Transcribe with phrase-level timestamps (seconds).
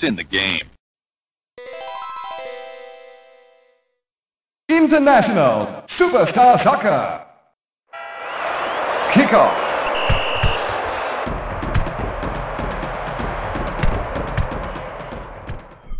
[0.00, 0.62] It's in the game.
[4.70, 7.26] International Superstar Soccer.
[9.12, 9.70] Kickoff.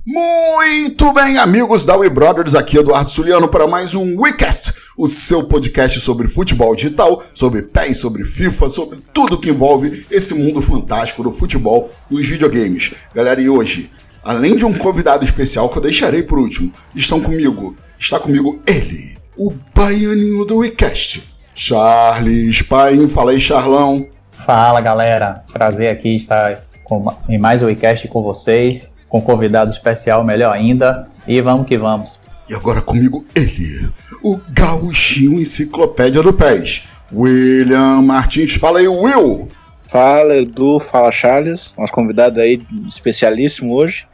[0.07, 5.45] Muito bem, amigos da We Brothers, aqui Eduardo Suliano para mais um WeCast, o seu
[5.45, 11.23] podcast sobre futebol digital, sobre PES, sobre FIFA, sobre tudo que envolve esse mundo fantástico
[11.23, 12.93] do futebol e os videogames.
[13.15, 13.91] Galera, e hoje,
[14.23, 19.17] além de um convidado especial que eu deixarei por último, estão comigo, está comigo ele,
[19.39, 23.09] o baianinho do WeCast, Charles Paim.
[23.09, 24.07] Fala aí, Charlão.
[24.45, 25.43] Fala, galera.
[25.51, 31.09] Prazer aqui estar com, em mais um WeCast com vocês com convidado especial, melhor ainda.
[31.27, 32.20] E vamos que vamos.
[32.51, 33.89] E agora comigo ele,
[34.25, 36.83] o gauchinho enciclopédia do pés,
[37.13, 38.55] William Martins.
[38.55, 39.49] Fala aí, Will!
[39.89, 41.73] Fala, Edu, fala, Charles.
[41.79, 44.05] Nosso convidado aí especialíssimo hoje.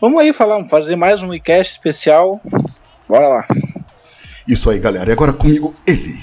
[0.00, 2.40] Vamos aí falar, fazer mais um WeCast especial.
[3.06, 3.46] Bora lá.
[4.48, 5.10] Isso aí, galera.
[5.10, 6.18] E agora comigo ele,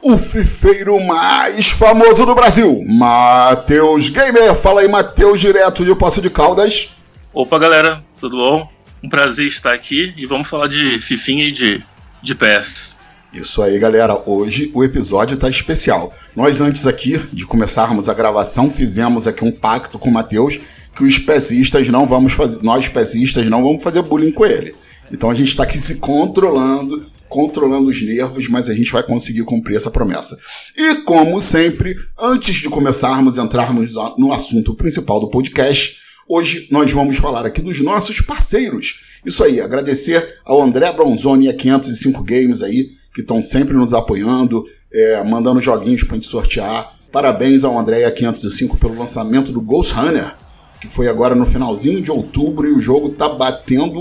[0.00, 4.54] o fifeiro mais famoso do Brasil, Matheus Gamer.
[4.54, 6.96] Fala aí, Matheus, direto de Poço de Caldas.
[7.34, 8.77] Opa, galera, tudo bom?
[9.02, 11.84] Um prazer estar aqui e vamos falar de Fifinha e de,
[12.20, 12.98] de PS.
[13.32, 14.20] Isso aí, galera.
[14.26, 16.12] Hoje o episódio está especial.
[16.34, 20.58] Nós, antes aqui de começarmos a gravação, fizemos aqui um pacto com o Matheus
[20.96, 24.74] que os pesistas não vamos fazer, nós pesistas não vamos fazer bullying com ele.
[25.12, 29.44] Então a gente está aqui se controlando, controlando os nervos, mas a gente vai conseguir
[29.44, 30.36] cumprir essa promessa.
[30.76, 37.16] E como sempre, antes de começarmos entrarmos no assunto principal do podcast, Hoje nós vamos
[37.16, 39.00] falar aqui dos nossos parceiros.
[39.24, 43.94] Isso aí, agradecer ao André Bronzoni e a 505 Games aí, que estão sempre nos
[43.94, 44.62] apoiando,
[44.92, 46.94] é, mandando joguinhos pra gente sortear.
[47.10, 50.34] Parabéns ao André e a 505 pelo lançamento do Ghost Runner,
[50.82, 53.98] que foi agora no finalzinho de outubro e o jogo tá batendo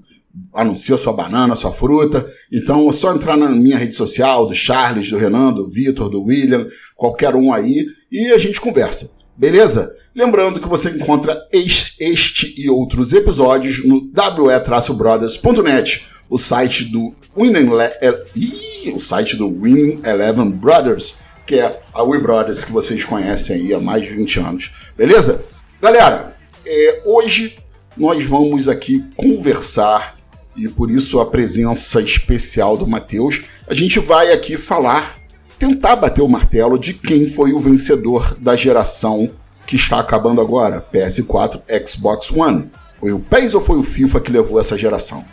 [0.53, 2.25] anuncia sua banana, sua fruta.
[2.51, 6.23] Então é só entrar na minha rede social, do Charles, do Renan, do Vitor, do
[6.23, 9.11] William, qualquer um aí, e a gente conversa.
[9.37, 9.91] Beleza?
[10.13, 14.11] Lembrando que você encontra este e outros episódios no
[14.89, 17.69] we-brothers.net, o site do Winning
[18.93, 21.15] o site do Winning Eleven Brothers,
[21.45, 24.71] que é a We Brothers que vocês conhecem aí há mais de 20 anos.
[24.97, 25.43] Beleza?
[25.81, 27.57] Galera, é, hoje
[27.97, 30.20] nós vamos aqui conversar
[30.55, 33.41] e por isso a presença especial do Matheus.
[33.67, 35.17] A gente vai aqui falar,
[35.57, 39.31] tentar bater o martelo de quem foi o vencedor da geração
[39.65, 42.69] que está acabando agora, PS4, Xbox One.
[42.99, 45.23] Foi o PES ou foi o FIFA que levou essa geração?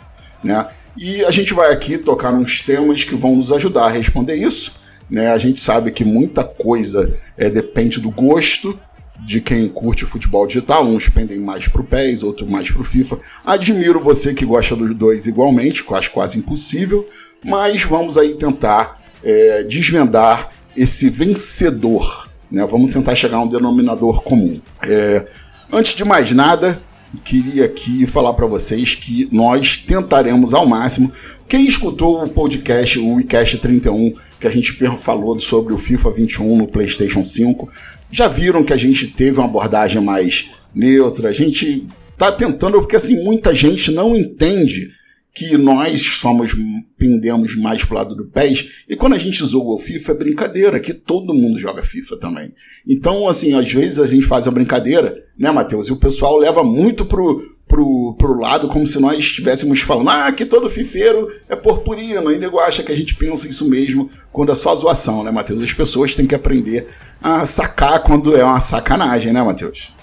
[0.43, 0.65] Né?
[0.97, 4.73] E a gente vai aqui tocar uns temas que vão nos ajudar a responder isso.
[5.09, 5.29] Né?
[5.31, 8.79] A gente sabe que muita coisa é, depende do gosto
[9.25, 13.19] de quem curte futebol digital, uns pendem mais pro PES, outros mais pro FIFA.
[13.45, 17.07] Admiro você que gosta dos dois igualmente, que acho quase impossível,
[17.45, 22.65] mas vamos aí tentar é, desvendar esse vencedor, né?
[22.65, 24.61] Vamos tentar chegar a um denominador comum.
[24.83, 25.25] É,
[25.71, 26.81] antes de mais nada,
[27.17, 31.11] queria aqui falar para vocês que nós tentaremos ao máximo.
[31.47, 36.57] Quem escutou o podcast, o WeCast 31, que a gente falou sobre o FIFA 21
[36.57, 37.69] no PlayStation 5,
[38.11, 42.95] já viram que a gente teve uma abordagem mais neutra, a gente tá tentando, porque
[42.95, 44.89] assim, muita gente não entende
[45.33, 46.53] que nós somos
[46.97, 50.79] pendemos mais pro lado do PES, e quando a gente zoa o FIFA é brincadeira,
[50.79, 52.53] que todo mundo joga FIFA também.
[52.87, 55.87] Então, assim, às vezes a gente faz a brincadeira, né, Matheus?
[55.87, 60.31] E o pessoal leva muito pro, pro, pro lado como se nós estivéssemos falando, ah,
[60.31, 64.51] que todo fifeiro é purpurino, e nego acha que a gente pensa isso mesmo quando
[64.51, 65.61] é só zoação, né, Matheus?
[65.61, 66.87] As pessoas têm que aprender
[67.21, 69.93] a sacar quando é uma sacanagem, né, Matheus?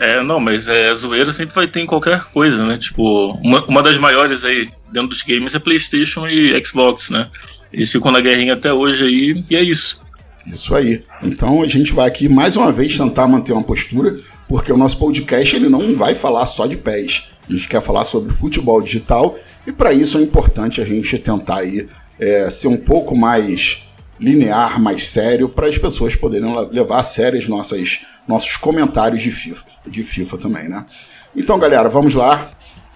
[0.00, 2.78] É, não, mas é, zoeira sempre vai ter em qualquer coisa, né?
[2.78, 7.28] Tipo, uma, uma das maiores aí dentro dos games é PlayStation e Xbox, né?
[7.70, 10.06] Eles ficam na guerrinha até hoje aí e é isso.
[10.46, 11.04] Isso aí.
[11.22, 14.18] Então a gente vai aqui mais uma vez tentar manter uma postura,
[14.48, 17.24] porque o nosso podcast ele não vai falar só de pés.
[17.46, 21.58] A gente quer falar sobre futebol digital e para isso é importante a gente tentar
[21.58, 21.86] aí
[22.18, 23.82] é, ser um pouco mais
[24.18, 28.00] linear, mais sério, para as pessoas poderem levar a sério as nossas
[28.30, 30.86] nossos comentários de FIFA, de FIFA também, né?
[31.34, 32.52] Então, galera, vamos lá.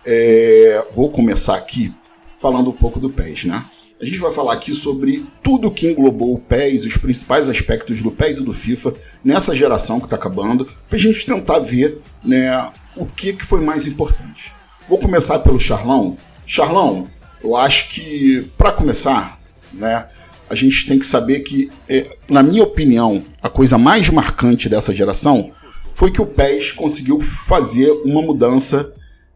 [0.06, 1.92] É, vou começar aqui
[2.40, 3.64] falando um pouco do PES, né?
[4.00, 8.12] A gente vai falar aqui sobre tudo que englobou o PES, os principais aspectos do
[8.12, 8.94] PES e do FIFA
[9.24, 13.60] nessa geração que está acabando, para a gente tentar ver né, o que, que foi
[13.60, 14.52] mais importante.
[14.88, 16.16] Vou começar pelo Charlão.
[16.46, 17.08] Charlão,
[17.42, 19.40] eu acho que, para começar,
[19.72, 20.06] né,
[20.48, 24.94] a gente tem que saber que, é, na minha opinião, a coisa mais marcante dessa
[24.94, 25.50] geração
[25.94, 28.92] foi que o PES conseguiu fazer uma mudança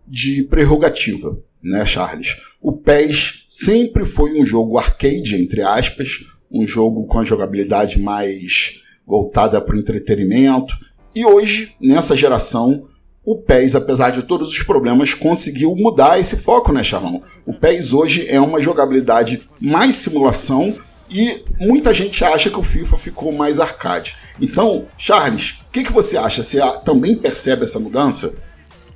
[0.06, 2.36] de prerrogativa, né, Charles?
[2.60, 6.20] O PES sempre foi um jogo arcade, entre aspas,
[6.50, 10.74] um jogo com a jogabilidade mais voltada para o entretenimento.
[11.14, 12.86] E hoje, nessa geração,
[13.24, 17.22] o PES, apesar de todos os problemas, conseguiu mudar esse foco, né, Charlão?
[17.46, 20.76] O PES hoje é uma jogabilidade mais simulação
[21.10, 24.16] e muita gente acha que o FIFA ficou mais arcade.
[24.40, 26.42] Então, Charles, o que, que você acha?
[26.42, 28.34] Você também percebe essa mudança?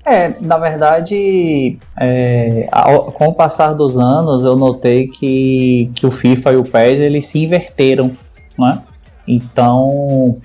[0.05, 6.11] É, na verdade, é, ao, com o passar dos anos, eu notei que, que o
[6.11, 8.17] FIFA e o PES eles se inverteram,
[8.59, 8.83] né?
[9.27, 10.39] Então,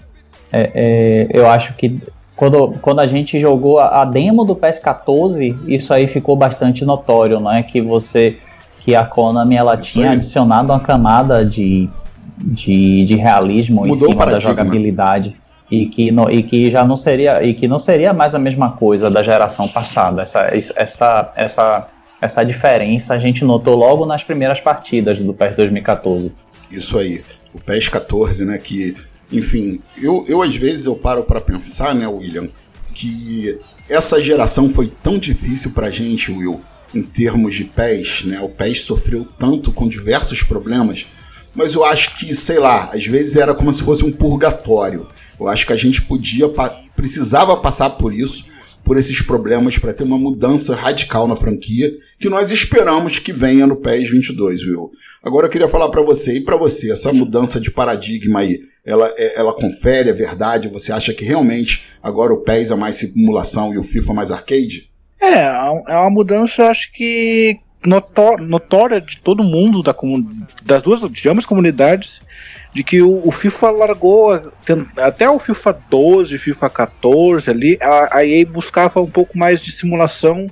[0.52, 2.00] é, é, eu acho que
[2.36, 6.86] quando, quando a gente jogou a, a, demo do PES 14, isso aí ficou bastante
[6.86, 7.64] notório, né?
[7.64, 8.38] Que você
[8.88, 11.90] que a Konami ela tinha adicionado uma camada de,
[12.38, 15.36] de, de realismo Mudou em cima da jogabilidade
[15.70, 18.72] e que, no, e que já não seria e que não seria mais a mesma
[18.72, 20.22] coisa da geração passada.
[20.22, 20.48] Essa,
[20.78, 21.88] essa, essa,
[22.22, 26.32] essa diferença a gente notou logo nas primeiras partidas do PES 2014.
[26.72, 28.58] Isso aí, o PES 14, né?
[28.58, 28.96] Que,
[29.30, 32.48] enfim, eu, eu às vezes eu paro para pensar, né, William,
[32.96, 33.60] que
[33.90, 36.62] essa geração foi tão difícil pra gente, Will
[36.98, 38.42] em termos de pés, né?
[38.42, 41.06] O pés sofreu tanto com diversos problemas,
[41.54, 45.08] mas eu acho que, sei lá, às vezes era como se fosse um purgatório.
[45.40, 46.46] Eu acho que a gente podia,
[46.96, 48.46] precisava passar por isso,
[48.84, 53.68] por esses problemas, para ter uma mudança radical na franquia, que nós esperamos que venha
[53.68, 54.92] no PES 22, Will.
[55.22, 59.14] Agora eu queria falar para você e para você, essa mudança de paradigma aí, ela,
[59.18, 60.70] é, ela confere a verdade?
[60.70, 64.90] Você acha que realmente agora o PES é mais simulação e o FIFA mais arcade?
[65.20, 69.96] É, é uma mudança, acho que notória de todo mundo, da
[70.64, 72.22] das duas, de ambas comunidades,
[72.74, 74.42] de que o, o, FIFA largou
[74.98, 79.72] até o FIFA 12, FIFA 14 ali, a, a EA buscava um pouco mais de
[79.72, 80.48] simulação.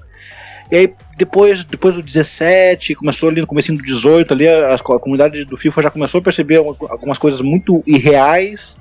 [0.72, 4.80] E aí depois, depois do 17, começou ali no começo do 18 ali, a, a
[4.80, 8.76] comunidade do FIFA já começou a perceber algumas coisas muito irreais.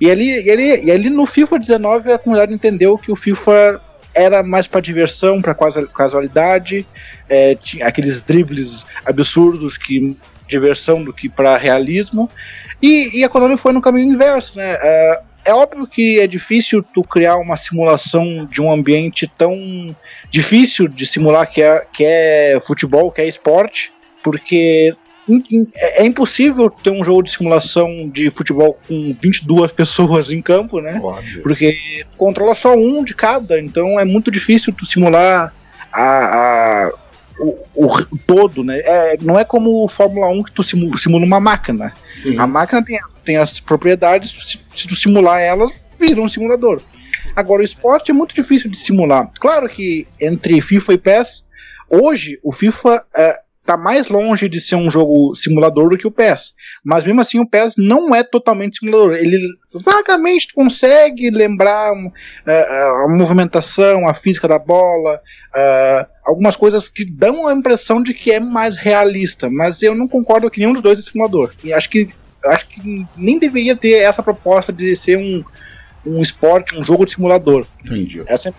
[0.00, 3.80] E ali, e ali, e ali no FIFA 19 a comunidade entendeu que o FIFA
[4.16, 6.86] era mais para diversão, para casualidade,
[7.28, 10.16] é, tinha aqueles dribles absurdos que
[10.48, 12.30] diversão do que para realismo.
[12.80, 14.76] E, e, a Konami foi no caminho inverso, né?
[14.80, 19.54] É, é, óbvio que é difícil tu criar uma simulação de um ambiente tão
[20.30, 23.92] difícil de simular que é, que é futebol, que é esporte,
[24.22, 24.94] porque
[25.74, 30.80] é, é impossível ter um jogo de simulação de futebol com 22 pessoas em campo,
[30.80, 31.00] né?
[31.02, 31.42] Óbvio.
[31.42, 35.52] Porque controla só um de cada, então é muito difícil tu simular
[35.92, 36.92] a, a
[37.38, 38.80] o, o, todo, né?
[38.84, 41.92] É, não é como o Fórmula 1 que tu simula, simula uma máquina.
[42.14, 42.38] Sim.
[42.38, 46.80] A máquina tem, tem as propriedades, se, se tu simular elas, vira um simulador.
[47.34, 49.30] Agora, o esporte é muito difícil de simular.
[49.38, 51.44] Claro que entre FIFA e PES,
[51.90, 56.10] hoje o FIFA é, tá mais longe de ser um jogo simulador do que o
[56.10, 56.54] PES.
[56.84, 59.14] Mas mesmo assim o PES não é totalmente simulador.
[59.14, 59.38] Ele
[59.74, 65.20] vagamente consegue lembrar uh, a movimentação, a física da bola,
[65.54, 69.50] uh, algumas coisas que dão a impressão de que é mais realista.
[69.50, 71.52] Mas eu não concordo que nenhum dos dois é simulador.
[71.64, 72.08] E acho que
[72.44, 75.42] acho que nem deveria ter essa proposta de ser um,
[76.04, 77.66] um esporte, um jogo de simulador.
[77.84, 78.22] Entendi.
[78.26, 78.54] Essa,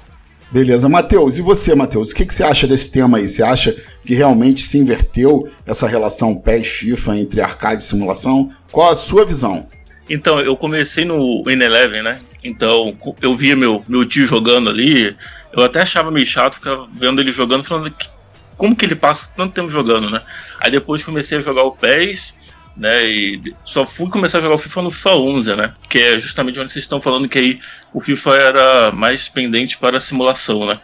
[0.49, 2.11] Beleza, Matheus, e você, Matheus?
[2.11, 3.27] O que, que você acha desse tema aí?
[3.27, 3.75] Você acha
[4.05, 8.49] que realmente se inverteu essa relação PES-FIFA entre arcade e simulação?
[8.71, 9.67] Qual a sua visão?
[10.09, 12.21] Então, eu comecei no N11, né?
[12.41, 15.13] Então, eu via meu, meu tio jogando ali,
[15.51, 18.07] eu até achava meio chato ficar vendo ele jogando, falando que,
[18.55, 20.21] como que ele passa tanto tempo jogando, né?
[20.61, 22.35] Aí depois comecei a jogar o PES,
[22.77, 23.05] né?
[23.05, 25.73] E só fui começar a jogar o FIFA no FIFA 11, né?
[25.89, 27.59] Que é justamente onde vocês estão falando que aí
[27.93, 30.79] o FIFA era mais pendente para a simulação, né?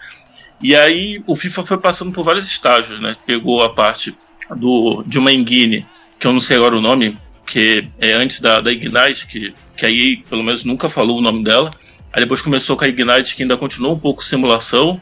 [0.62, 3.16] E aí o FIFA foi passando por vários estágios, né?
[3.26, 4.16] Pegou a parte
[4.56, 5.86] do de uma engine,
[6.20, 9.86] que eu não sei agora o nome, que é antes da, da Ignite, que, que
[9.86, 11.72] aí pelo menos nunca falou o nome dela.
[12.12, 15.02] Aí depois começou com a Ignite, que ainda continuou um pouco simulação.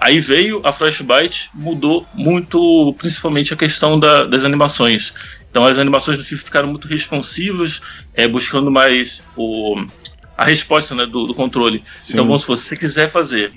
[0.00, 5.12] Aí veio a Frostbite, mudou muito, principalmente a questão da, das animações.
[5.50, 7.80] Então as animações do FIFA ficaram muito responsivas,
[8.14, 9.74] é, buscando mais o,
[10.36, 11.82] a resposta né, do, do controle.
[11.98, 12.14] Sim.
[12.14, 13.52] Então vamos supor, se você quiser fazer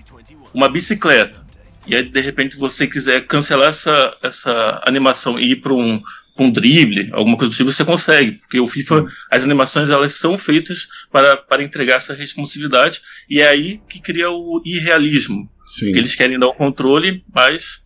[0.53, 1.45] uma bicicleta,
[1.86, 6.01] e aí de repente você quiser cancelar essa, essa animação e ir para um,
[6.38, 9.07] um drible, alguma coisa do tipo, você consegue, porque o FIFA, Sim.
[9.29, 14.29] as animações elas são feitas para, para entregar essa responsividade e é aí que cria
[14.31, 15.50] o irrealismo.
[15.65, 15.89] Sim.
[15.89, 17.81] Eles querem dar o controle, mas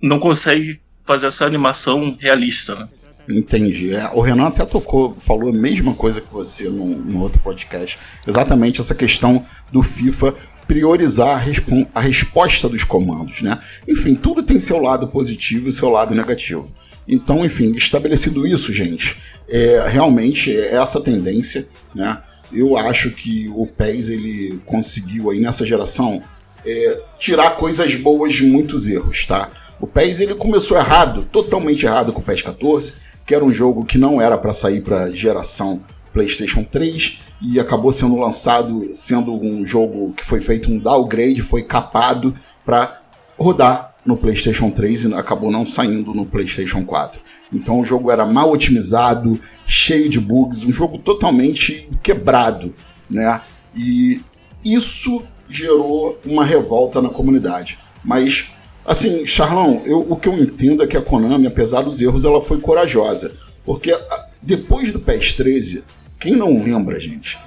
[0.00, 2.88] não conseguem fazer essa animação realista, né?
[3.30, 3.94] Entendi.
[3.94, 7.98] É, o Renan até tocou, falou a mesma coisa que você no, outro podcast.
[8.26, 10.34] Exatamente essa questão do FIFA
[10.66, 13.60] priorizar a, a, resposta dos comandos, né?
[13.88, 16.72] Enfim, tudo tem seu lado positivo e seu lado negativo.
[17.08, 19.16] Então, enfim, estabelecido isso, gente,
[19.48, 22.22] é, realmente é essa tendência, né?
[22.52, 26.22] Eu acho que o PES ele conseguiu aí nessa geração
[26.64, 29.50] é, tirar coisas boas de muitos erros, tá?
[29.80, 32.92] O PES ele começou errado, totalmente errado com o PES 14,
[33.26, 35.80] que era um jogo que não era para sair para geração
[36.12, 41.62] PlayStation 3 e acabou sendo lançado sendo um jogo que foi feito um downgrade, foi
[41.62, 42.34] capado
[42.64, 43.00] para
[43.38, 47.20] rodar no PlayStation 3 e acabou não saindo no PlayStation 4.
[47.52, 52.74] Então o jogo era mal otimizado, cheio de bugs, um jogo totalmente quebrado,
[53.08, 53.40] né?
[53.74, 54.20] E
[54.64, 57.78] isso gerou uma revolta na comunidade.
[58.04, 58.52] Mas
[58.84, 62.42] assim, Charlão, eu, o que eu entendo é que a Konami, apesar dos erros, ela
[62.42, 63.32] foi corajosa,
[63.64, 63.96] porque
[64.42, 65.84] depois do PES 13,
[66.18, 67.38] quem não lembra, gente?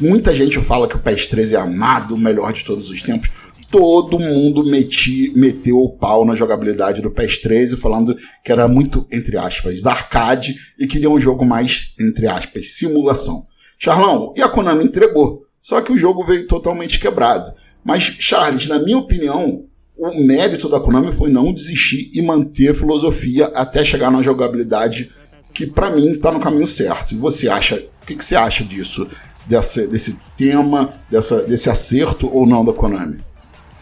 [0.00, 3.30] Muita gente fala que o PES 13 é amado, o melhor de todos os tempos
[3.70, 9.06] todo mundo meti, meteu o pau na jogabilidade do PES 13, falando que era muito,
[9.12, 13.46] entre aspas, arcade e queria um jogo mais, entre aspas, simulação.
[13.78, 15.44] Charlão, e a Konami entregou.
[15.60, 17.52] Só que o jogo veio totalmente quebrado.
[17.84, 19.66] Mas, Charles, na minha opinião,
[19.98, 25.10] o mérito da Konami foi não desistir e manter a filosofia até chegar na jogabilidade
[25.52, 27.12] que, para mim, está no caminho certo.
[27.12, 29.08] E você acha, o que, que você acha disso?
[29.44, 33.18] Desse, tema, dessa, desse acerto ou não da Konami?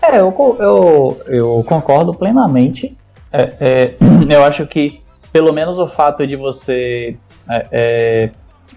[0.00, 2.96] É, eu, eu, eu concordo plenamente.
[3.30, 3.94] É, é,
[4.34, 5.00] eu acho que,
[5.32, 7.16] pelo menos o fato de você.
[7.48, 8.30] É, é,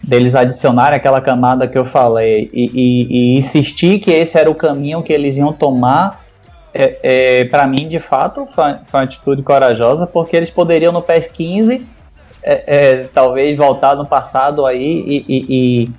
[0.04, 4.56] deles adicionarem aquela camada que eu falei e, e, e, insistir que esse era o
[4.56, 6.24] caminho que eles iam tomar,
[6.74, 7.00] é,
[7.42, 11.28] é para mim, de fato, foi, foi, uma atitude corajosa, porque eles poderiam no PES
[11.28, 11.86] 15
[13.14, 15.90] talvez voltar no passado aí e,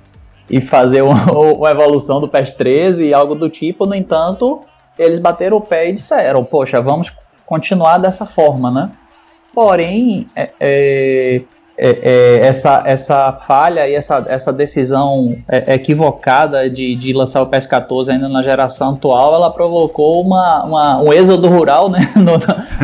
[0.49, 3.85] e, e fazer uma, uma, evolução do PES 13 e algo do tipo.
[3.85, 4.63] No entanto,
[4.97, 7.11] eles bateram o pé e disseram, poxa, vamos
[7.45, 8.91] continuar dessa forma, né?
[9.53, 10.27] Porém,
[11.77, 17.47] é, é, essa, essa falha e essa, essa decisão é, equivocada de, de lançar o
[17.47, 22.11] PS14 ainda na geração atual, ela provocou uma, uma um êxodo rural né?
[22.15, 22.37] No,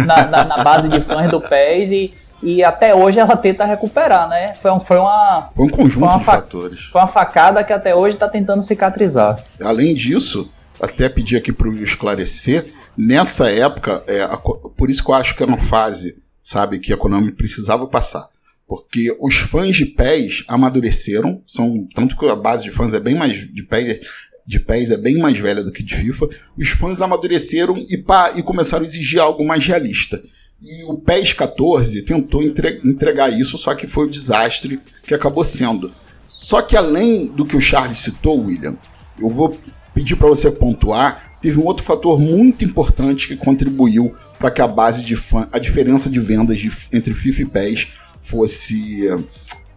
[0.05, 4.27] na, na, na, base de fãs do PES e, e até hoje ela tenta recuperar,
[4.29, 4.53] né?
[4.61, 5.49] Foi, um, foi uma.
[5.55, 6.79] Foi um conjunto foi de fatores.
[6.85, 9.41] Foi uma facada que até hoje está tentando cicatrizar.
[9.61, 10.49] Além disso,
[10.81, 12.65] até pedir aqui para o esclarecer,
[12.97, 16.93] nessa época, é, a, por isso que eu acho que é uma fase, sabe, que
[16.93, 18.27] a Konami precisava passar.
[18.67, 23.15] Porque os fãs de pés amadureceram, são tanto que a base de fãs é bem
[23.15, 23.99] mais de pés,
[24.45, 26.27] de pés é bem mais velha do que de FIFA.
[26.57, 30.21] Os fãs amadureceram e, pá, e começaram a exigir algo mais realista.
[30.61, 35.43] E o PES 14 tentou entre, entregar isso, só que foi o desastre que acabou
[35.43, 35.91] sendo.
[36.25, 38.75] Só que além do que o Charles citou, William,
[39.19, 39.57] eu vou
[39.93, 44.67] pedir para você pontuar, teve um outro fator muito importante que contribuiu para que a
[44.67, 47.87] base de fã, a diferença de vendas de, entre FIFA e PES
[48.27, 49.07] fosse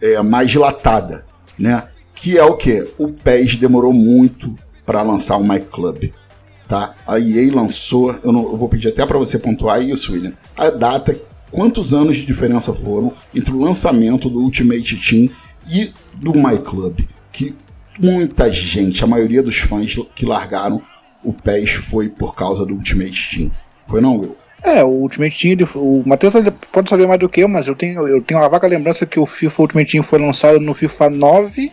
[0.03, 1.25] é, mais dilatada,
[1.59, 1.85] né?
[2.15, 2.87] Que é o que?
[2.99, 4.55] O PES demorou muito
[4.85, 6.11] para lançar o My Club,
[6.67, 6.95] tá?
[7.07, 10.69] A EA lançou, eu, não, eu vou pedir até para você pontuar isso, William, a
[10.69, 11.19] data,
[11.51, 15.31] quantos anos de diferença foram entre o lançamento do Ultimate Team
[15.71, 17.55] e do My Club, que
[17.99, 20.83] muita gente, a maioria dos fãs que largaram
[21.23, 23.51] o PES foi por causa do Ultimate Team.
[23.87, 24.37] Foi não, Will?
[24.63, 26.35] É, o Ultimate Team, ele- o Matheus
[26.71, 29.19] pode saber mais do que eu, mas eu tenho, eu tenho uma vaga lembrança que
[29.19, 31.73] o FIFA Ultimate Team foi lançado no FIFA 9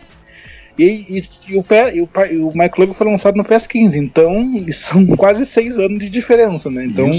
[0.78, 3.66] e, e, e o, P, e, o, e o My Club foi lançado no PS
[3.66, 4.32] 15, então
[4.72, 6.84] são quase seis anos de diferença, né?
[6.86, 7.10] Então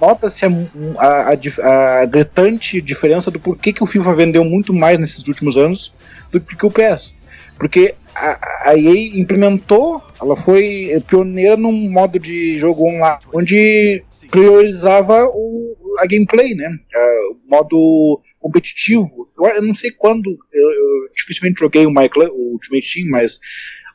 [0.00, 0.50] nota-se a,
[0.98, 5.56] a, a a gritante diferença do porquê que o FIFA vendeu muito mais nesses últimos
[5.56, 5.92] anos
[6.32, 7.14] do que o PS.
[7.58, 15.24] Porque a, a EA implementou, ela foi pioneira num modo de jogo online, onde priorizava
[15.26, 16.78] o, a gameplay, né?
[16.94, 19.28] Ah, O modo competitivo.
[19.36, 23.38] Eu, eu não sei quando, eu, eu dificilmente joguei o, Club, o Ultimate Team, mas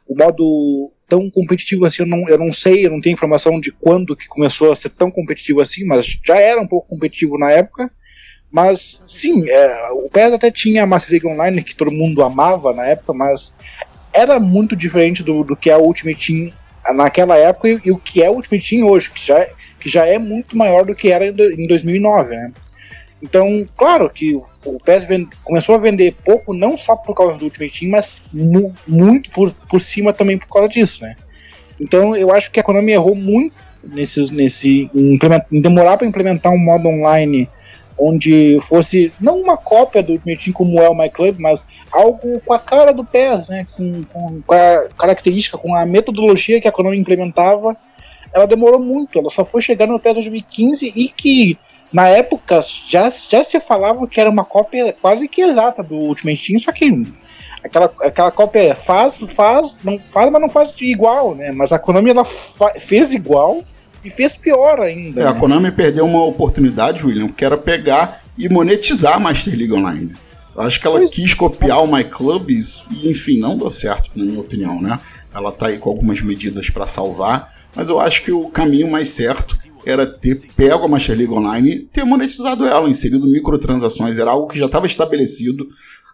[0.07, 3.71] o modo tão competitivo assim, eu não, eu não sei, eu não tenho informação de
[3.71, 7.51] quando que começou a ser tão competitivo assim, mas já era um pouco competitivo na
[7.51, 7.89] época.
[8.51, 12.73] Mas sim, é, o PES até tinha a Master League Online, que todo mundo amava
[12.73, 13.53] na época, mas
[14.13, 16.53] era muito diferente do, do que é o Ultimate Team
[16.93, 19.45] naquela época e, e o que é o Ultimate Team hoje, que já,
[19.85, 22.51] que já é muito maior do que era em, do- em 2009, né?
[23.21, 25.07] Então, claro que o, PES
[25.43, 29.51] começou a vender pouco, não só por causa do Ultimate Team, mas mu- muito por,
[29.69, 31.15] por cima também por causa disso, né?
[31.79, 34.33] Então, eu acho que a Konami errou muito nesse,
[34.95, 37.47] implement- em demorar para implementar um modo online
[37.97, 42.41] onde fosse não uma cópia do Ultimate Team como é o My Club, mas algo
[42.43, 43.67] com a cara do PES, né?
[43.77, 47.77] Com, com, com a característica, com a metodologia que a Konami implementava.
[48.35, 51.57] Ela demorou muito, ela só foi chegar no PES 2015 e que
[51.93, 56.45] na época já, já se falava que era uma cópia quase que exata do Ultimate
[56.45, 57.03] Team, só que
[57.63, 61.51] aquela, aquela cópia faz, faz, não faz, mas não faz de igual, né?
[61.53, 63.63] Mas a Konami ela fez igual
[64.03, 65.21] e fez pior ainda.
[65.21, 65.39] É, a né?
[65.39, 70.13] Konami perdeu uma oportunidade, William, que era pegar e monetizar a Master League Online.
[70.53, 74.11] Eu acho que ela Pois- quis copiar o My Clubs e, enfim, não deu certo,
[74.15, 74.99] na minha opinião, né?
[75.33, 79.09] Ela tá aí com algumas medidas para salvar, mas eu acho que o caminho mais
[79.09, 84.47] certo era ter pego a Master League Online ter monetizado ela, inserido microtransações, era algo
[84.47, 85.67] que já estava estabelecido,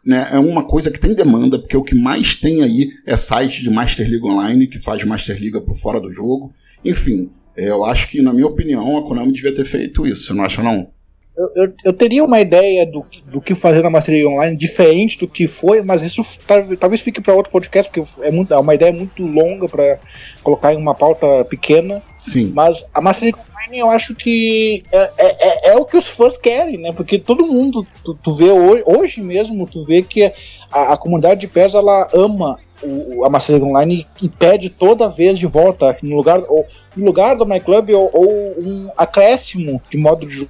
[0.06, 0.30] né?
[0.32, 3.70] É uma coisa que tem demanda, porque o que mais tem aí é site de
[3.70, 6.51] Master League Online, que faz Master League por fora do jogo.
[6.84, 10.34] Enfim, é, eu acho que, na minha opinião, a Konami devia ter feito isso, você
[10.34, 10.91] não acha não?
[11.38, 15.18] Eu, eu, eu teria uma ideia do, do que fazer na Master League Online diferente
[15.18, 18.58] do que foi, mas isso tal- talvez fique para outro podcast, porque é, muito, é
[18.58, 19.98] uma ideia muito longa para
[20.44, 22.01] colocar em uma pauta pequena.
[22.18, 22.51] Sim.
[22.53, 26.08] Mas a Master League Online eu acho que é, é, é- é o que os
[26.08, 26.92] fãs querem, né?
[26.92, 30.32] Porque todo mundo, tu, tu vê hoje, hoje mesmo, tu vê que
[30.72, 35.37] a, a comunidade de PES ela ama o, a Master Online e pede toda vez
[35.37, 36.65] de volta no lugar, ou,
[36.96, 40.50] no lugar do My Club ou, ou um acréscimo de modo de jogo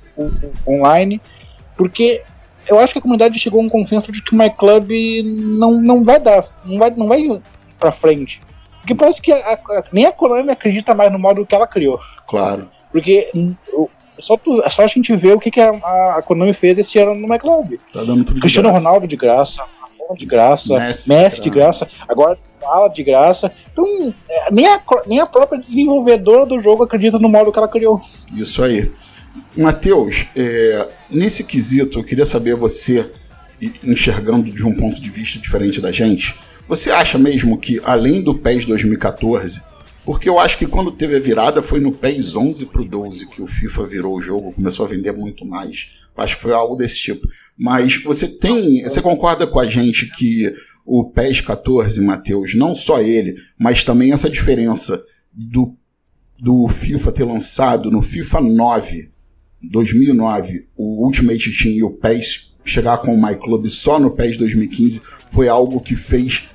[0.68, 1.22] online,
[1.78, 2.22] porque
[2.68, 4.90] eu acho que a comunidade chegou a um consenso de que o My Club
[5.60, 7.42] não, não vai dar, não vai, não vai
[7.80, 8.42] pra frente.
[8.80, 12.00] Porque parece que a- a- nem a Konami acredita mais no modo que ela criou.
[12.28, 12.70] Claro.
[12.92, 13.56] Porque hum,
[14.20, 16.98] só, tu, é só a gente ver o que, que a, a- Konami fez esse
[17.00, 17.74] ano no My Club.
[17.94, 18.84] Tá dando tudo de Cristiano graça.
[18.84, 19.64] Ronaldo de graça,
[20.16, 23.52] De graça, Messi Messi, de graça, agora fala de graça.
[23.72, 23.86] Então,
[24.30, 28.02] é, nem a, nem a própria desenvolvedora do jogo acredita no modo que ela criou.
[28.34, 28.92] Isso aí.
[29.58, 33.10] Matheus, é, nesse quesito, eu queria saber você,
[33.84, 36.36] enxergando de um ponto de vista diferente da gente,
[36.68, 39.62] você acha mesmo que, além do PES 2014,
[40.06, 43.42] porque eu acho que quando teve a virada foi no PES 11 pro 12 que
[43.42, 45.88] o FIFA virou o jogo, começou a vender muito mais.
[46.18, 47.28] Eu acho que foi algo desse tipo.
[47.58, 50.52] Mas você tem, você concorda com a gente que
[50.86, 55.76] o PES 14, Matheus, não só ele, mas também essa diferença do
[56.42, 59.12] do FIFA ter lançado no FIFA 9,
[59.70, 64.38] 2009, o Ultimate Team e o PES chegar com o My Club só no PES
[64.38, 66.46] 2015 foi algo que fez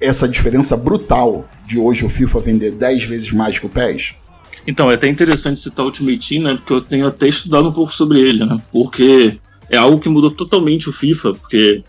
[0.00, 4.14] essa diferença brutal de hoje o FIFA vender 10 vezes mais que o PES?
[4.66, 6.54] Então, é até interessante citar o Ultimate Team, né?
[6.56, 8.60] Porque eu tenho até estudado um pouco sobre ele, né?
[8.72, 9.38] Porque
[9.70, 11.84] é algo que mudou totalmente o FIFA, porque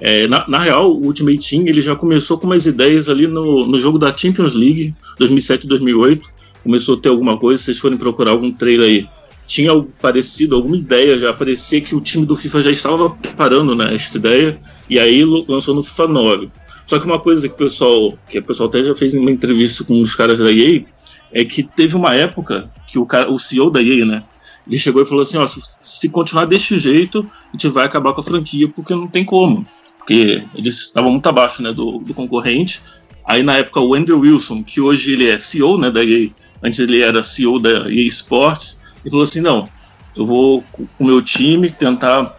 [0.00, 3.66] é, na, na real, o Ultimate Team ele já começou com umas ideias ali no,
[3.66, 6.20] no jogo da Champions League 2007-2008.
[6.62, 9.08] Começou a ter alguma coisa, se vocês forem procurar algum trailer aí,
[9.46, 13.74] tinha algo parecido, alguma ideia, já parecia que o time do FIFA já estava preparando
[13.74, 14.58] né, esta ideia,
[14.90, 16.50] e aí lançou no FIFA 9.
[16.88, 19.30] Só que uma coisa que o pessoal, que o pessoal até já fez em uma
[19.30, 20.84] entrevista com os caras da EA,
[21.30, 24.24] é que teve uma época que o, cara, o CEO da EA, né,
[24.66, 28.14] ele chegou e falou assim, ó, se, se continuar deste jeito, a gente vai acabar
[28.14, 29.66] com a franquia, porque não tem como.
[29.98, 32.80] Porque eles estavam muito abaixo né, do, do concorrente.
[33.22, 36.30] Aí na época o Andrew Wilson, que hoje ele é CEO né, da EA,
[36.62, 39.68] antes ele era CEO da EA Sports, ele falou assim, não,
[40.16, 42.38] eu vou com o meu time tentar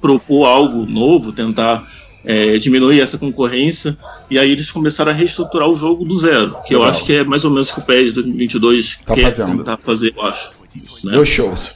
[0.00, 1.84] propor algo novo, tentar
[2.28, 3.96] é, diminuir essa concorrência,
[4.30, 6.82] e aí eles começaram a reestruturar o jogo do zero, que Legal.
[6.82, 9.56] eu acho que é mais ou menos o que o PES 2022 tá quer fazendo.
[9.56, 10.50] tentar fazer, eu acho.
[11.04, 11.12] Né?
[11.12, 11.72] Deu shows.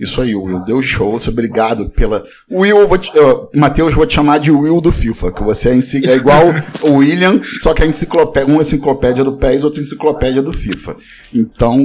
[0.00, 1.14] Isso aí, Will, deu show.
[1.28, 2.24] Obrigado pela.
[2.50, 3.10] Will, vou te...
[3.16, 6.02] uh, Matheus, vou te chamar de Will do FIFA, que você é, enci...
[6.04, 6.46] é igual
[6.82, 10.96] o William, só que é enciclopédia, uma enciclopédia do PES, outra enciclopédia do FIFA.
[11.32, 11.78] Então,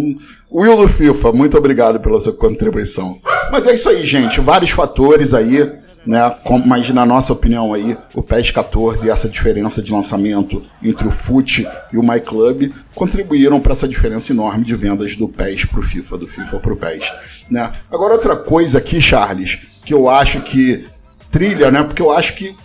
[0.51, 3.19] Will do FIFA, muito obrigado pela sua contribuição.
[3.51, 4.39] Mas é isso aí, gente.
[4.39, 5.69] Vários fatores aí
[6.07, 6.35] né?
[6.65, 11.11] Mas na nossa opinião aí, o PES 14 e essa diferença de lançamento entre o
[11.11, 15.83] FUT e o MyClub contribuíram para essa diferença enorme de vendas do PES para o
[15.83, 17.11] FIFA, do FIFA para o PES.
[17.51, 17.69] Né?
[17.91, 20.87] Agora outra coisa aqui, Charles, que eu acho que
[21.29, 21.83] trilha, né?
[21.83, 22.55] Porque eu acho que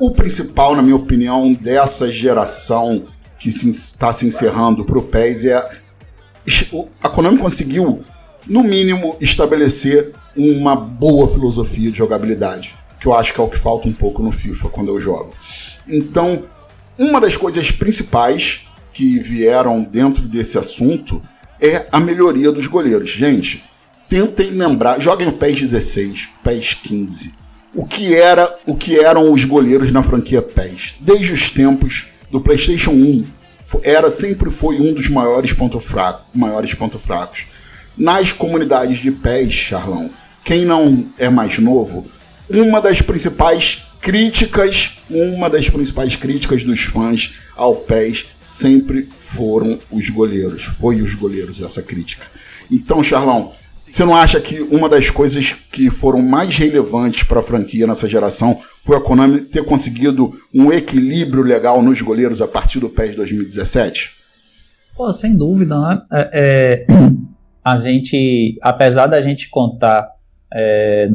[0.00, 3.02] o principal, na minha opinião, dessa geração
[3.40, 5.68] que está se, se encerrando para o PES é
[7.02, 7.98] a Konami conseguiu,
[8.46, 13.58] no mínimo, estabelecer uma boa filosofia de jogabilidade que eu acho que é o que
[13.58, 15.34] falta um pouco no FIFA quando eu jogo.
[15.86, 16.44] Então,
[16.98, 18.62] uma das coisas principais
[18.94, 21.20] que vieram dentro desse assunto
[21.60, 23.10] é a melhoria dos goleiros.
[23.10, 23.62] Gente,
[24.08, 27.34] tentem lembrar, joguem o PES 16, PES 15.
[27.74, 30.96] O que era, o que eram os goleiros na franquia PES?
[30.98, 33.26] Desde os tempos do PlayStation 1,
[33.82, 37.44] era sempre foi um dos maiores pontos fracos, maiores pontos fracos.
[37.98, 40.10] Nas comunidades de PES, Charlão,
[40.42, 42.06] quem não é mais novo,
[42.48, 50.10] uma das principais críticas, uma das principais críticas dos fãs ao PES sempre foram os
[50.10, 50.64] goleiros.
[50.64, 52.26] Foi os goleiros essa crítica.
[52.70, 53.52] Então, Charlão,
[53.86, 58.08] você não acha que uma das coisas que foram mais relevantes para a franquia nessa
[58.08, 63.16] geração foi a Konami ter conseguido um equilíbrio legal nos goleiros a partir do PES
[63.16, 64.10] 2017?
[64.96, 66.02] Pô, sem dúvida, né?
[66.12, 66.86] É, é,
[67.64, 70.08] a gente, apesar da gente contar
[70.52, 71.08] é,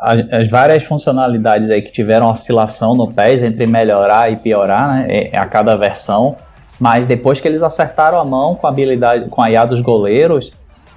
[0.00, 5.36] as várias funcionalidades aí que tiveram oscilação no PES entre melhorar e piorar, né, é,
[5.36, 6.36] a cada versão,
[6.78, 10.52] mas depois que eles acertaram a mão com a habilidade, com a IA dos goleiros,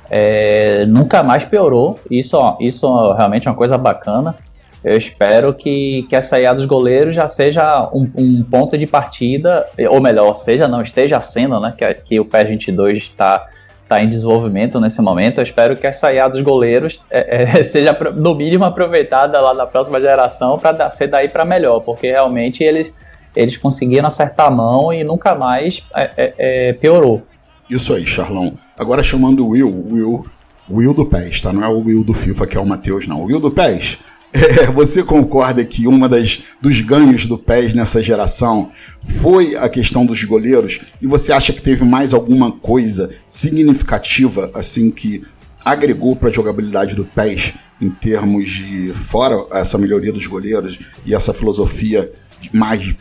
[0.09, 1.99] é, nunca mais piorou.
[2.09, 4.33] Isso, isso realmente é uma coisa bacana.
[4.81, 9.65] Eu espero que, que essa IA dos goleiros já seja um, um ponto de partida,
[9.89, 13.47] ou melhor, seja, não esteja sendo, né, que, que o PES 22 está
[13.83, 15.37] está em desenvolvimento nesse momento.
[15.37, 19.65] Eu espero que essa IA dos goleiros é, é, seja, no mínimo, aproveitada lá na
[19.65, 22.93] próxima geração para ser daí para melhor, porque realmente eles,
[23.35, 27.21] eles conseguiram acertar a mão e nunca mais é, é, é piorou.
[27.69, 28.53] Isso aí, Charlão.
[28.77, 30.25] Agora chamando o Will, Will,
[30.69, 31.53] Will do PES, tá?
[31.53, 33.21] Não é o Will do FIFA que é o Matheus, não.
[33.21, 33.97] O Will do PES.
[34.33, 38.71] É, você concorda que uma das dos ganhos do PES nessa geração
[39.05, 40.79] foi a questão dos goleiros?
[40.99, 45.21] E você acha que teve mais alguma coisa significativa assim que
[45.63, 51.13] agregou para a jogabilidade do PES em termos de fora essa melhoria dos goleiros e
[51.13, 52.11] essa filosofia
[52.51, 52.95] mais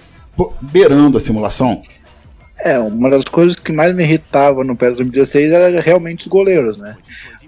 [0.61, 1.81] beirando a simulação?
[2.59, 6.79] É, uma das coisas que mais me irritava no PES 2016 era realmente os goleiros,
[6.79, 6.97] né?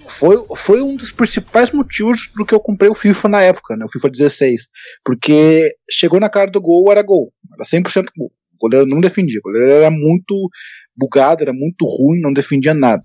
[0.07, 3.85] Foi, foi um dos principais motivos do que eu comprei o FIFA na época, né,
[3.85, 4.69] o FIFA 16.
[5.05, 7.33] Porque chegou na cara do gol, era gol.
[7.55, 8.31] Era 100% gol.
[8.55, 9.40] O goleiro não defendia.
[9.40, 10.49] O goleiro era muito
[10.97, 13.03] bugado, era muito ruim, não defendia nada.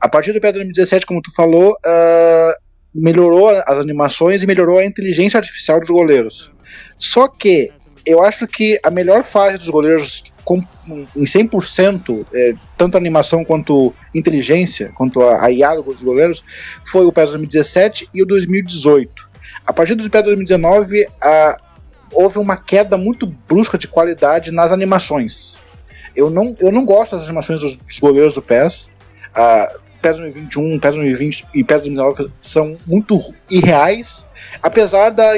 [0.00, 4.84] A partir do PES 2017, como tu falou, uh, melhorou as animações e melhorou a
[4.84, 6.50] inteligência artificial dos goleiros.
[6.98, 7.70] Só que
[8.06, 10.24] eu acho que a melhor fase dos goleiros
[10.56, 16.44] em 100%, é, tanto animação quanto inteligência, quanto a, a IA dos goleiros,
[16.84, 19.28] foi o PES 2017 e o 2018.
[19.66, 21.56] A partir do PES 2019, a,
[22.12, 25.58] houve uma queda muito brusca de qualidade nas animações.
[26.16, 28.88] Eu não, eu não gosto das animações dos, dos goleiros do PES.
[29.34, 34.24] A, PES 2021, PES 2020 e PES 2019 são muito irreais
[34.62, 35.32] apesar da,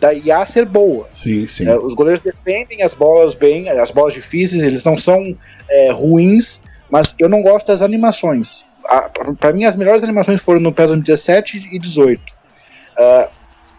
[0.00, 1.06] da IA ser boa.
[1.10, 1.68] Sim, sim.
[1.68, 5.36] É, os goleiros defendem as bolas bem, as bolas difíceis, eles não são
[5.68, 8.64] é, ruins, mas eu não gosto das animações.
[9.40, 12.20] Para mim, as melhores animações foram no PES 17 e 18.
[12.20, 12.22] Uh,
[12.98, 13.28] ah,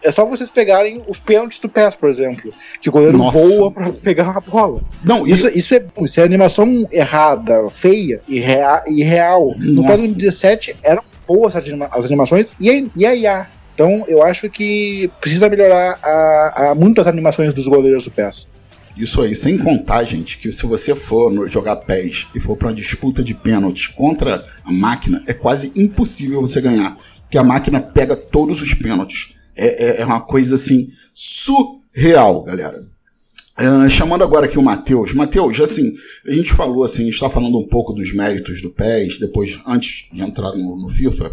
[0.02, 2.52] é só vocês pegarem os pênaltis do PES, por exemplo.
[2.80, 3.38] Que o goleiro Nossa.
[3.38, 4.80] voa pra pegar a bola.
[5.04, 5.58] Não, isso, e...
[5.58, 5.84] isso é.
[6.02, 9.54] Isso é animação errada, feia e, rea, e real.
[9.58, 13.46] No PES 17 eram boas as animações e a, e a IA
[13.78, 18.48] então eu acho que precisa melhorar a, a muitas animações dos goleiros do PES.
[18.96, 22.74] Isso aí, sem contar, gente, que se você for jogar PES e for para uma
[22.74, 26.98] disputa de pênaltis contra a máquina, é quase impossível você ganhar.
[27.20, 29.36] Porque a máquina pega todos os pênaltis.
[29.56, 32.82] É, é, é uma coisa assim surreal, galera.
[33.60, 35.14] Uh, chamando agora aqui o Matheus.
[35.14, 35.92] Matheus, assim,
[36.26, 39.56] a gente falou assim, a gente está falando um pouco dos méritos do PES, depois,
[39.64, 41.32] antes de entrar no, no FIFA,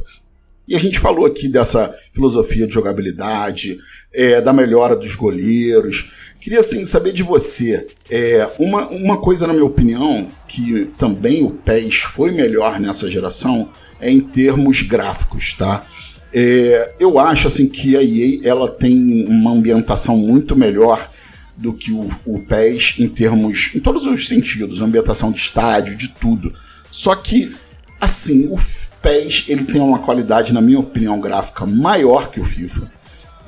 [0.67, 3.77] E a gente falou aqui dessa filosofia de jogabilidade,
[4.13, 6.11] é, da melhora dos goleiros.
[6.39, 7.87] Queria assim, saber de você.
[8.09, 13.69] É, uma, uma coisa, na minha opinião, que também o PES foi melhor nessa geração
[13.99, 15.85] é em termos gráficos, tá?
[16.33, 21.09] É, eu acho assim que a EA ela tem uma ambientação muito melhor
[21.55, 26.09] do que o, o PES em termos, em todos os sentidos, ambientação de estádio, de
[26.09, 26.51] tudo.
[26.91, 27.55] Só que,
[28.01, 28.57] assim, o
[29.05, 32.91] PES ele tem uma qualidade, na minha opinião, gráfica maior que o FIFA.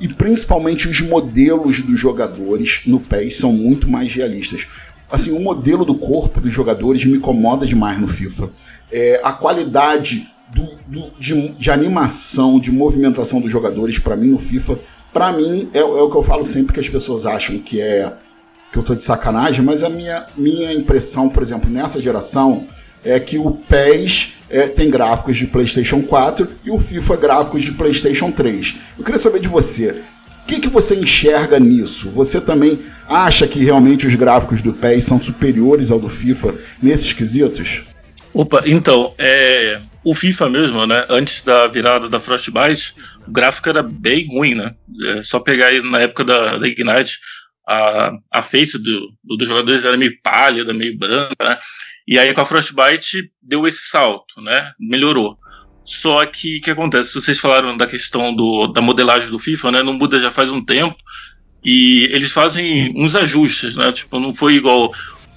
[0.00, 4.68] E principalmente os modelos dos jogadores no PES são muito mais realistas.
[5.10, 8.50] Assim, o modelo do corpo dos jogadores me incomoda demais no FIFA.
[8.92, 14.38] É, a qualidade do, do, de, de, animação, de movimentação dos jogadores, para mim, no
[14.38, 14.78] FIFA,
[15.12, 18.12] para mim, é, é, o que eu falo sempre que as pessoas acham que é
[18.70, 22.66] que eu tô de sacanagem, mas a minha, minha impressão, por exemplo, nessa geração,
[23.04, 27.72] é que o PES é, tem gráficos de PlayStation 4 e o FIFA gráficos de
[27.72, 28.76] PlayStation 3.
[28.98, 30.02] Eu queria saber de você,
[30.42, 32.10] o que, que você enxerga nisso?
[32.10, 37.12] Você também acha que realmente os gráficos do PES são superiores ao do FIFA nesses
[37.12, 37.82] quesitos?
[38.32, 41.04] Opa, então, é, o FIFA mesmo, né?
[41.08, 42.94] Antes da virada da Frostbite,
[43.26, 44.74] o gráfico era bem ruim, né?
[45.16, 47.18] É só pegar aí na época da, da Ignite,
[47.68, 51.58] a, a face do, do, dos jogadores era meio pálida, meio branca, né?
[52.08, 54.72] E aí com a Frostbite deu esse salto, né?
[54.80, 55.38] Melhorou.
[55.84, 57.14] Só que o que acontece?
[57.14, 59.82] Vocês falaram da questão do, da modelagem do FIFA, né?
[59.82, 60.96] Não muda já faz um tempo.
[61.62, 63.92] E eles fazem uns ajustes, né?
[63.92, 64.90] Tipo, não foi igual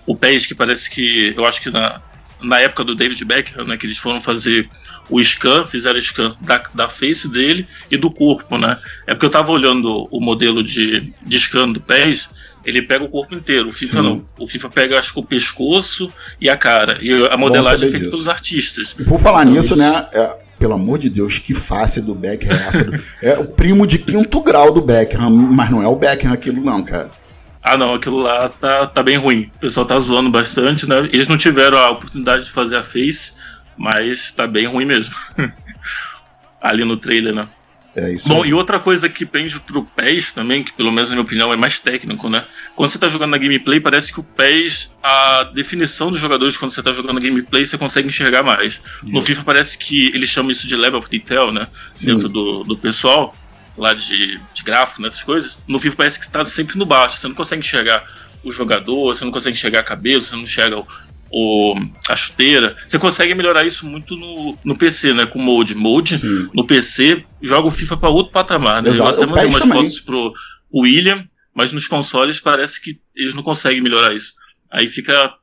[0.05, 1.33] o PES, que parece que.
[1.35, 2.01] Eu acho que na,
[2.41, 4.69] na época do David Beckham, né, que eles foram fazer
[5.09, 8.77] o scan, fizeram scan da, da face dele e do corpo, né?
[9.05, 12.29] É porque eu tava olhando o modelo de, de scan do PES,
[12.63, 14.03] ele pega o corpo inteiro, o FIFA Sim.
[14.03, 14.25] não.
[14.39, 16.99] O FIFA pega, acho que o pescoço e a cara.
[17.01, 18.95] E a modelagem é feita pelos artistas.
[18.99, 20.05] E por falar então, nisso, né?
[20.13, 22.83] É, pelo amor de Deus, que face do Beckham é essa?
[22.83, 26.63] Do, é o primo de quinto grau do Beckham, mas não é o Beckham aquilo
[26.63, 27.09] não, cara.
[27.63, 29.51] Ah, não, aquilo lá tá, tá bem ruim.
[29.55, 31.07] O pessoal tá zoando bastante, né?
[31.11, 33.35] Eles não tiveram a oportunidade de fazer a face,
[33.77, 35.13] mas tá bem ruim mesmo.
[36.59, 37.47] Ali no trailer, né?
[37.95, 38.29] É isso.
[38.29, 38.49] Bom, aí.
[38.49, 41.57] e outra coisa que pende pro PES também, que pelo menos na minha opinião é
[41.57, 42.45] mais técnico, né?
[42.75, 46.71] Quando você tá jogando na gameplay, parece que o PES, a definição dos jogadores quando
[46.71, 48.75] você tá jogando na gameplay, você consegue enxergar mais.
[48.75, 48.81] Isso.
[49.03, 51.67] No FIFA parece que eles chamam isso de level of detail, né?
[51.93, 52.13] Sim.
[52.13, 53.35] Dentro do, do pessoal
[53.77, 57.17] lá de, de gráfico, nessas coisas, no FIFA parece que está sempre no baixo.
[57.17, 58.05] Você não consegue enxergar
[58.43, 60.87] o jogador, você não consegue enxergar cabelo, você não enxerga o,
[61.31, 61.75] o,
[62.09, 62.75] a chuteira.
[62.87, 65.25] Você consegue melhorar isso muito no, no PC, né?
[65.25, 65.75] Com mode.
[65.75, 66.49] Mode Sim.
[66.53, 68.81] no PC joga o FIFA para outro patamar.
[68.81, 68.89] Né?
[68.89, 69.11] Exato.
[69.11, 69.77] Eu até mandei umas também.
[69.79, 70.33] fotos pro
[70.73, 74.33] William, mas nos consoles parece que eles não conseguem melhorar isso.
[74.69, 75.33] Aí fica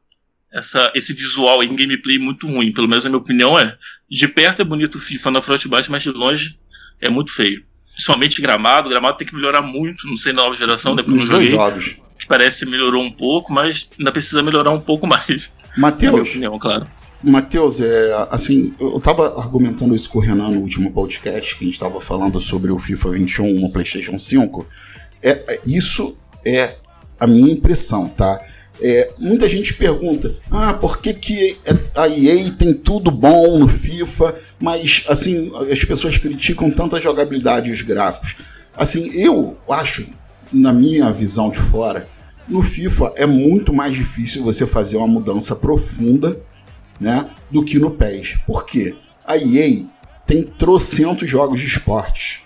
[0.53, 2.73] essa, esse visual em gameplay muito ruim.
[2.73, 3.77] Pelo menos a minha opinião é.
[4.11, 6.59] De perto é bonito o FIFA na Frostbite, mas de longe
[7.01, 7.68] é muito feio
[7.99, 8.89] principalmente gramado.
[8.89, 11.51] gramado tem que melhorar muito, não sei na nova geração, depois não joguei.
[11.51, 11.97] Jogos.
[12.17, 15.53] Que parece que melhorou um pouco, mas ainda precisa melhorar um pouco mais.
[15.77, 16.13] Matheus.
[16.13, 16.87] Na minha opinião, claro.
[17.23, 21.67] Matheus, é, assim, eu tava argumentando isso com o Renan no último podcast, que a
[21.67, 24.67] gente tava falando sobre o FIFA 21 no PlayStation 5.
[25.21, 26.77] É, é, isso é
[27.19, 28.41] a minha impressão, tá?
[28.81, 31.59] É, muita gente pergunta: ah, por que, que
[31.95, 37.71] a EA tem tudo bom no FIFA, mas assim as pessoas criticam tanto a jogabilidade
[37.71, 38.37] e os gráficos?
[38.77, 40.07] Assim, eu acho,
[40.53, 42.09] na minha visão de fora,
[42.49, 46.41] no FIFA é muito mais difícil você fazer uma mudança profunda
[47.01, 48.39] né, do que no PES.
[48.47, 48.95] Por quê?
[49.27, 49.85] A EA
[50.27, 52.41] tem trocentos jogos de esportes.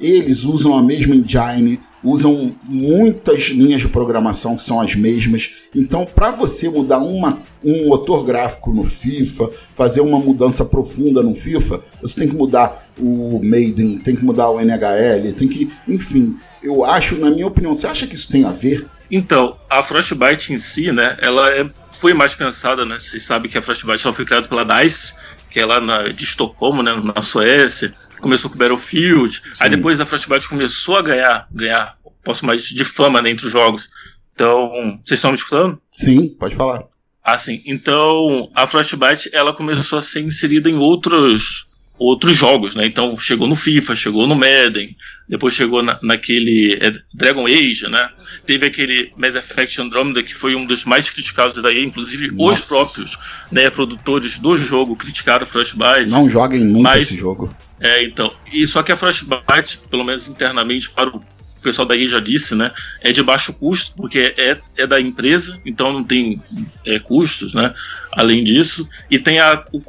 [0.00, 5.50] Eles usam a mesma engine, usam muitas linhas de programação que são as mesmas.
[5.74, 11.34] Então, para você mudar uma, um motor gráfico no FIFA, fazer uma mudança profunda no
[11.34, 16.36] FIFA, você tem que mudar o Maiden, tem que mudar o NHL, tem que, enfim,
[16.62, 18.86] eu acho, na minha opinião, você acha que isso tem a ver?
[19.10, 23.56] Então, a Frostbite em si, né, ela é, foi mais pensada, né, vocês sabem que
[23.56, 25.14] a Frostbite só foi criada pela DICE,
[25.50, 29.40] que é lá na, de Estocolmo, né, na Suécia, começou com Battlefield, Sim.
[29.60, 33.52] aí depois a Frostbite começou a ganhar, ganhar, posso mais, de fama né, entre os
[33.52, 33.88] jogos.
[34.34, 34.70] Então,
[35.04, 35.80] vocês estão me escutando?
[35.90, 36.84] Sim, pode falar.
[37.24, 37.62] Ah, sim.
[37.66, 41.66] Então, a Frostbite, ela começou a ser inserida em outros
[41.98, 42.86] outros jogos, né?
[42.86, 44.94] Então chegou no FIFA, chegou no Madden,
[45.28, 48.08] depois chegou na, naquele é, Dragon Age, né?
[48.44, 52.60] Teve aquele Mass Effect Andromeda que foi um dos mais criticados daí, inclusive Nossa.
[52.60, 53.18] os próprios,
[53.50, 56.10] né, produtores do jogo criticaram Frostbite.
[56.10, 57.54] Não joguem nunca mas, esse jogo.
[57.80, 58.32] É, então.
[58.52, 61.22] E só que a Frostbite, pelo menos internamente para o
[61.66, 62.70] pessoal daí já disse, né?
[63.00, 66.40] É de baixo custo, porque é, é da empresa, então não tem
[66.86, 67.74] é, custos, né?
[68.12, 69.82] Além disso, e tem a, o,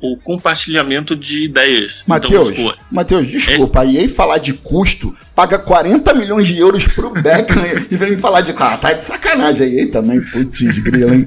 [0.00, 2.04] o compartilhamento de ideias.
[2.06, 3.98] Matheus, então, Matheus, desculpa, esse...
[3.98, 8.18] a EA falar de custo, paga 40 milhões de euros pro Beckham e vem me
[8.18, 8.54] falar de.
[8.56, 11.26] Ah, tá de sacanagem a EA também, putz, grila, hein?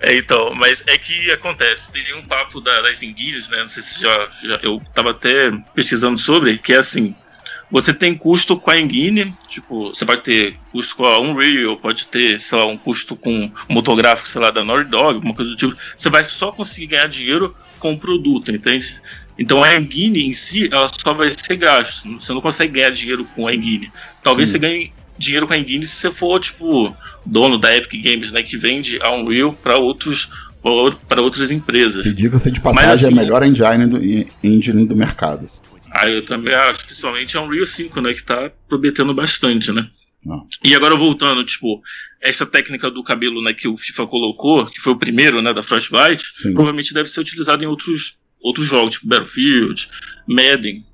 [0.00, 3.58] É, então, mas é que acontece, teria um papo da, das enguias, né?
[3.62, 7.14] Não sei se já, já, Eu tava até pesquisando sobre, que é assim.
[7.74, 12.06] Você tem custo com a Engine, tipo, você pode ter custo com a Unreal, pode
[12.06, 15.50] ter, sei lá, um custo com um motográfico, sei lá, da Naughty Dog, alguma coisa
[15.50, 15.74] do tipo.
[15.96, 18.94] Você vai só conseguir ganhar dinheiro com o produto, entende?
[19.36, 22.08] Então a Engine em si, ela só vai ser gasto.
[22.20, 23.90] Você não consegue ganhar dinheiro com a Engine.
[24.22, 24.52] Talvez Sim.
[24.52, 28.44] você ganhe dinheiro com a Engine se você for, tipo, dono da Epic Games, né,
[28.44, 30.30] que vende a Unreal para outros
[31.08, 32.04] para outras empresas.
[32.04, 35.46] Que diga-se de passagem, Mas, assim, é a assim, melhor engine do, engine do mercado.
[35.94, 39.88] Ah, eu também acho, principalmente a Unreal 5, né, que tá prometendo bastante, né.
[40.24, 40.46] Não.
[40.64, 41.80] E agora voltando, tipo,
[42.20, 45.62] essa técnica do cabelo, né, que o FIFA colocou, que foi o primeiro, né, da
[45.62, 46.52] Frostbite, Sim.
[46.54, 49.88] provavelmente deve ser utilizado em outros, outros jogos, tipo Battlefield,
[50.26, 50.84] Madden,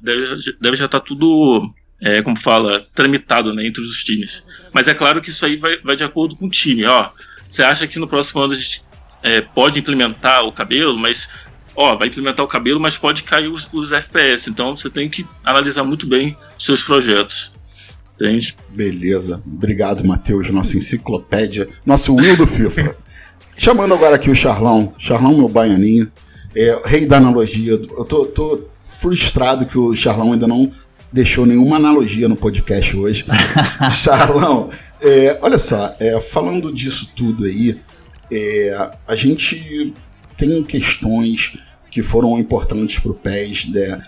[0.00, 1.68] deve, deve já estar tá tudo
[2.00, 4.46] é, como fala, tramitado né, entre os times.
[4.72, 6.84] Mas é claro que isso aí vai, vai de acordo com o time.
[6.84, 7.10] Ó,
[7.48, 8.82] você acha que no próximo ano a gente
[9.22, 11.28] é, pode implementar o cabelo, mas
[11.76, 14.48] ó, vai implementar o cabelo, mas pode cair os, os FPS.
[14.50, 17.52] Então você tem que analisar muito bem seus projetos.
[18.14, 18.56] Entende?
[18.70, 19.42] Beleza.
[19.46, 22.96] Obrigado, Matheus, nossa enciclopédia, nosso Will do FIFA.
[23.56, 24.94] Chamando agora aqui o Charlão.
[24.98, 26.10] Charlão, meu baianinho.
[26.54, 27.72] É, rei da analogia.
[27.72, 30.70] Eu tô, tô frustrado que o Charlão ainda não
[31.12, 33.24] deixou nenhuma analogia no podcast hoje.
[33.90, 37.78] Charlão, é, olha só, é, falando disso tudo aí,
[38.30, 39.94] é, a gente
[40.36, 41.52] tem questões
[41.90, 43.68] que foram importantes para o PES.
[43.68, 44.02] Né?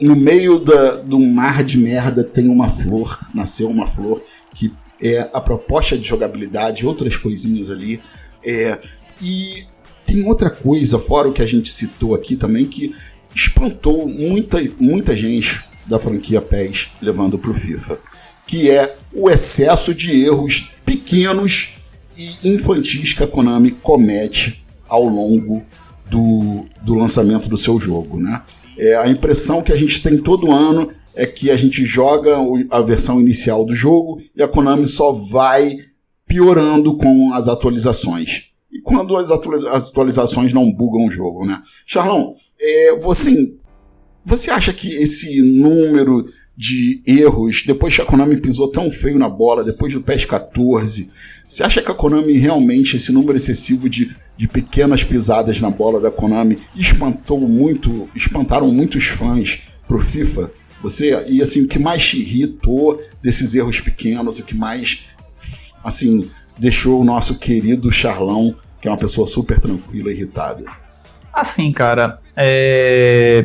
[0.00, 4.22] No meio da, do mar de merda tem uma flor, nasceu uma flor,
[4.54, 8.00] que é a proposta de jogabilidade, outras coisinhas ali.
[8.44, 8.78] É,
[9.22, 9.64] e
[10.04, 12.94] tem outra coisa, fora o que a gente citou aqui também, que
[13.34, 17.98] espantou muita, muita gente da franquia PES levando para o FIFA,
[18.46, 21.74] que é o excesso de erros pequenos
[22.16, 25.62] e infantis que a Konami comete ao longo
[26.10, 28.20] do, do lançamento do seu jogo.
[28.20, 28.42] Né?
[28.78, 32.36] É, a impressão que a gente tem todo ano é que a gente joga
[32.70, 35.76] a versão inicial do jogo e a Konami só vai
[36.26, 38.44] piorando com as atualizações.
[38.70, 41.60] E quando as, atualizações não bugam o jogo, né?
[41.86, 43.54] Charlão, é, você
[44.24, 46.22] você acha que esse número
[46.54, 51.10] de erros, depois que a Konami pisou tão feio na bola, depois do PES 14,
[51.46, 56.00] você acha que a Konami realmente, esse número excessivo de, de pequenas pisadas na bola
[56.00, 60.50] da Konami, espantou muito, espantaram muitos fãs pro FIFA?
[60.80, 65.08] Você, e assim, o que mais te irritou desses erros pequenos, o que mais,
[65.84, 70.64] assim, deixou o nosso querido Charlão, que é uma pessoa super tranquila, irritada?
[71.34, 73.44] Assim, cara, é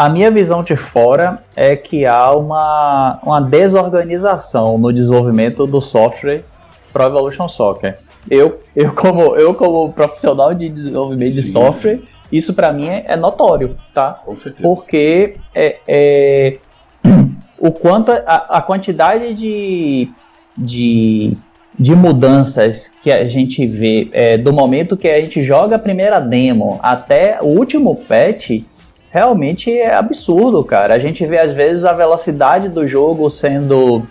[0.00, 6.42] a minha visão de fora é que há uma, uma desorganização no desenvolvimento do software
[6.90, 7.98] Pro Evolution Soccer.
[8.28, 12.02] Eu, eu, como, eu como profissional de desenvolvimento sim, de software, sim.
[12.30, 14.20] isso para mim é, é, notório, tá?
[14.24, 14.62] Com certeza.
[14.62, 16.58] Porque é, é
[17.58, 20.08] o quanto a, a quantidade de,
[20.56, 21.36] de,
[21.78, 26.20] de mudanças que a gente vê é, do momento que a gente joga a primeira
[26.20, 28.62] demo até o último patch
[29.10, 30.94] realmente é absurdo, cara.
[30.94, 34.06] A gente vê às vezes a velocidade do jogo sendo,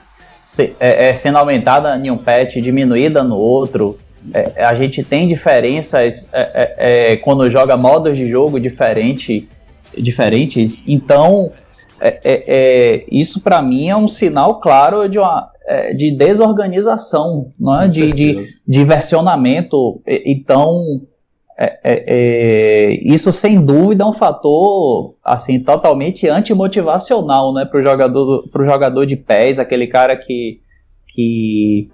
[0.49, 3.99] se, é, é, sendo aumentada em um patch, diminuída no outro.
[4.33, 9.47] É, a gente tem diferenças é, é, é, quando joga modos de jogo diferente,
[9.95, 10.81] diferentes.
[10.87, 11.51] Então,
[13.11, 15.51] isso para mim é um sinal claro de uma
[15.95, 17.87] de desorganização, não é?
[17.87, 20.01] de, de, de versionamento.
[20.25, 21.01] Então,
[21.61, 27.83] é, é, é, isso sem dúvida é um fator assim totalmente antimotivacional né, para o
[27.83, 30.61] jogador, pro jogador de pés, aquele cara que.
[31.05, 31.89] que...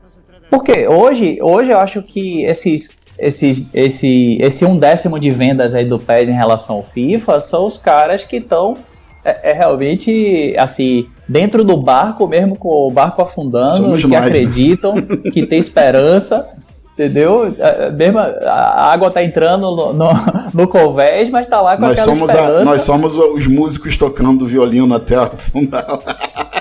[0.51, 5.85] Porque hoje, hoje eu acho que esses, esses, esse, esse um décimo de vendas aí
[5.85, 8.75] do PES em relação ao FIFA são os caras que estão
[9.23, 14.17] é, é, realmente assim dentro do barco mesmo com o barco afundando Somos que né?
[14.17, 14.93] acreditam
[15.33, 16.47] que tem esperança
[16.97, 17.53] Entendeu?
[17.93, 20.09] Mesmo a água tá entrando no, no,
[20.53, 24.95] no convés, mas tá lá com nós somos a, Nós somos os músicos tocando violino
[24.95, 26.01] até a fundal.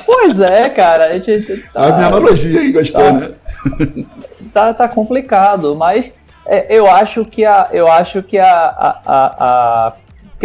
[0.05, 1.07] Pois é, cara.
[1.07, 3.31] A, gente tá, a minha analogia aí, gostou, tá, né?
[4.53, 6.11] Tá, tá complicado, mas
[6.47, 7.69] é, eu acho que a.
[7.73, 9.93] Eu acho que a, a, a,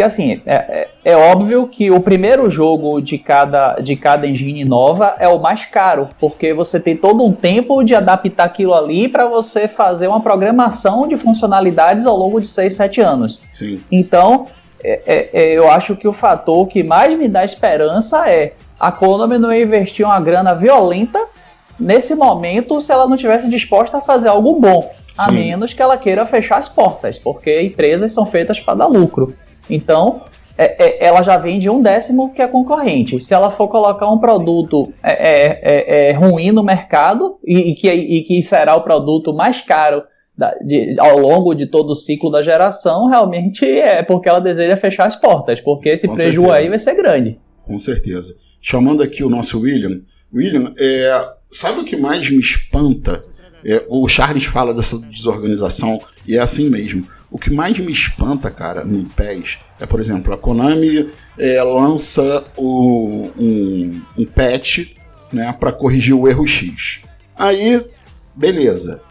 [0.00, 4.64] que assim, é, é, é, óbvio que o primeiro jogo de cada, de cada engine
[4.64, 9.08] nova é o mais caro, porque você tem todo um tempo de adaptar aquilo ali
[9.08, 13.40] para você fazer uma programação de funcionalidades ao longo de 6, 7 anos.
[13.52, 13.82] Sim.
[13.92, 14.46] Então,
[14.82, 18.90] é, é, é, eu acho que o fator que mais me dá esperança é a
[18.90, 21.20] Konami não investir uma grana violenta
[21.78, 24.94] nesse momento se ela não tivesse disposta a fazer algo bom.
[25.12, 25.22] Sim.
[25.28, 29.34] A menos que ela queira fechar as portas, porque empresas são feitas para dar lucro.
[29.70, 30.22] Então,
[30.60, 33.18] é, é, ela já vende um décimo que a concorrente.
[33.24, 37.74] Se ela for colocar um produto é, é, é, é ruim no mercado e, e,
[37.74, 40.02] que, e, que, será o produto mais caro
[40.36, 44.76] da, de, ao longo de todo o ciclo da geração, realmente é porque ela deseja
[44.76, 46.58] fechar as portas, porque esse Com prejuízo certeza.
[46.58, 47.38] aí vai ser grande.
[47.62, 48.34] Com certeza.
[48.60, 50.02] Chamando aqui o nosso William.
[50.32, 50.74] William,
[51.50, 53.18] sabe o que mais me espanta?
[53.90, 58.84] o Charles fala dessa desorganização e é assim mesmo o que mais me espanta, cara,
[58.84, 61.08] no PES é, por exemplo, a Konami
[61.38, 64.94] é, lança o, um, um patch
[65.32, 67.00] né, para corrigir o erro X.
[67.34, 67.82] Aí,
[68.36, 69.02] beleza.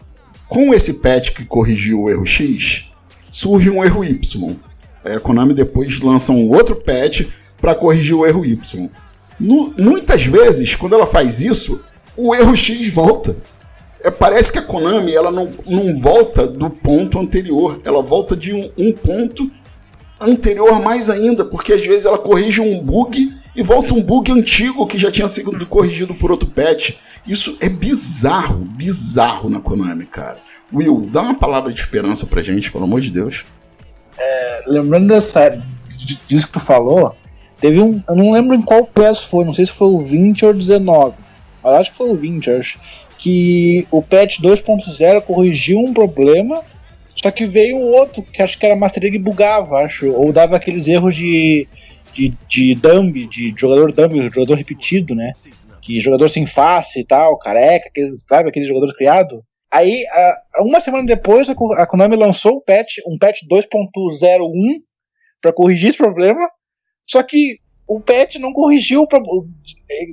[0.46, 2.84] Com esse patch que corrigiu o erro X,
[3.30, 4.56] surge um erro Y.
[5.04, 7.22] A Konami depois lança um outro patch
[7.60, 8.88] para corrigir o erro Y.
[9.38, 11.80] No, muitas vezes, quando ela faz isso,
[12.16, 13.36] o erro X volta.
[14.02, 18.52] É, parece que a Konami ela não, não volta do ponto anterior, ela volta de
[18.52, 19.50] um, um ponto
[20.20, 24.86] anterior mais ainda, porque às vezes ela corrige um bug e volta um bug antigo
[24.86, 26.92] que já tinha sido corrigido por outro patch.
[27.26, 30.38] Isso é bizarro, bizarro na Konami, cara.
[30.72, 33.44] Will, dá uma palavra de esperança pra gente, pelo amor de Deus.
[34.16, 35.62] É, lembrando dessa,
[36.26, 37.14] disso que tu falou,
[37.60, 38.02] teve um.
[38.08, 40.54] Eu não lembro em qual PES foi, não sei se foi o 20 ou o
[40.54, 41.14] 19.
[41.62, 42.78] Mas acho que foi o 20, acho
[43.20, 46.62] que o patch 2.0 corrigiu um problema,
[47.14, 50.88] só que veio outro que acho que era Master League bugava, acho, ou dava aqueles
[50.88, 51.68] erros de
[52.14, 55.32] de, de dumb, de jogador dumb, jogador repetido, né?
[55.80, 59.44] Que jogador sem face e tal, careca, aqueles, sabe, aquele jogador criado.
[59.72, 60.04] Aí,
[60.58, 64.80] uma semana depois, a Konami lançou o patch, um patch 2.01
[65.40, 66.48] para corrigir esse problema.
[67.06, 69.06] Só que o patch não corrigiu,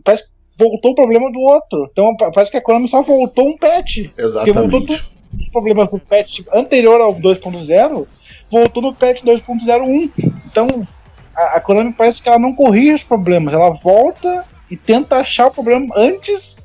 [0.03, 0.26] parece
[0.58, 1.88] voltou o problema do outro.
[1.91, 3.97] Então parece que a Konami só voltou um patch.
[4.18, 4.34] Exatamente.
[4.34, 8.08] Porque voltou todos os problemas do patch anterior ao 2.0,
[8.49, 10.12] voltou no patch 2.01.
[10.45, 10.88] Então
[11.36, 15.47] a, a Konami parece que ela não corrige os problemas, ela volta e tenta achar
[15.47, 16.58] o problema antes,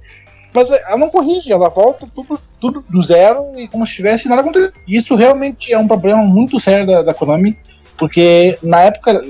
[0.52, 4.40] mas ela não corrige, ela volta tudo, tudo do zero e como se tivesse nada
[4.40, 4.72] acontecido.
[4.88, 7.56] Isso realmente é um problema muito sério da, da Konami,
[7.96, 9.22] porque na época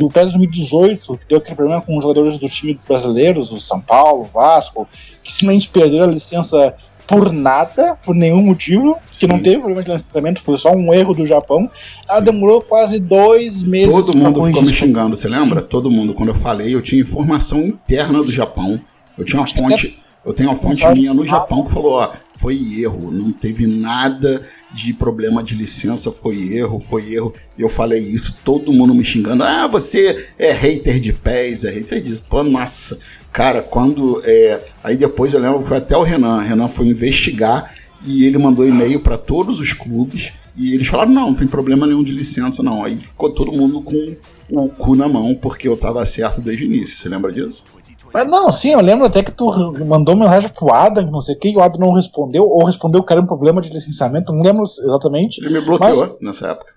[0.00, 3.80] do PES 2018, que deu aquele problema com os jogadores do time brasileiros, o São
[3.80, 4.88] Paulo, o Vasco,
[5.22, 6.74] que simplesmente perderam a licença
[7.06, 11.12] por nada, por nenhum motivo, que não teve problema de lançamento, foi só um erro
[11.12, 11.68] do Japão.
[12.08, 12.24] Ela Sim.
[12.24, 13.92] demorou quase dois meses.
[13.92, 15.60] Todo mundo ficou me xingando, você lembra?
[15.60, 15.66] Sim.
[15.66, 18.80] Todo mundo, quando eu falei, eu tinha informação interna do Japão.
[19.18, 19.98] Eu tinha uma fonte.
[20.24, 24.42] Eu tenho uma fonte minha no Japão que falou: ó, foi erro, não teve nada
[24.72, 27.32] de problema de licença, foi erro, foi erro.
[27.56, 31.70] E eu falei isso, todo mundo me xingando: ah, você é hater de pés, é
[31.70, 32.24] hater disso.
[32.28, 32.98] Pô, nossa,
[33.32, 34.20] cara, quando.
[34.24, 34.60] É...
[34.84, 36.36] Aí depois eu lembro que foi até o Renan.
[36.36, 41.12] O Renan foi investigar e ele mandou e-mail para todos os clubes e eles falaram:
[41.12, 42.84] não, não tem problema nenhum de licença, não.
[42.84, 44.16] Aí ficou todo mundo com
[44.50, 46.96] o cu na mão porque eu tava certo desde o início.
[46.96, 47.64] Você lembra disso?
[48.12, 49.46] Mas não, sim, eu lembro até que tu
[49.84, 53.02] mandou mensagem pro Adam, não sei o que, e o Adam não respondeu, ou respondeu
[53.02, 55.40] que era um problema de licenciamento, não lembro exatamente.
[55.40, 56.72] Ele me bloqueou mas, nessa época.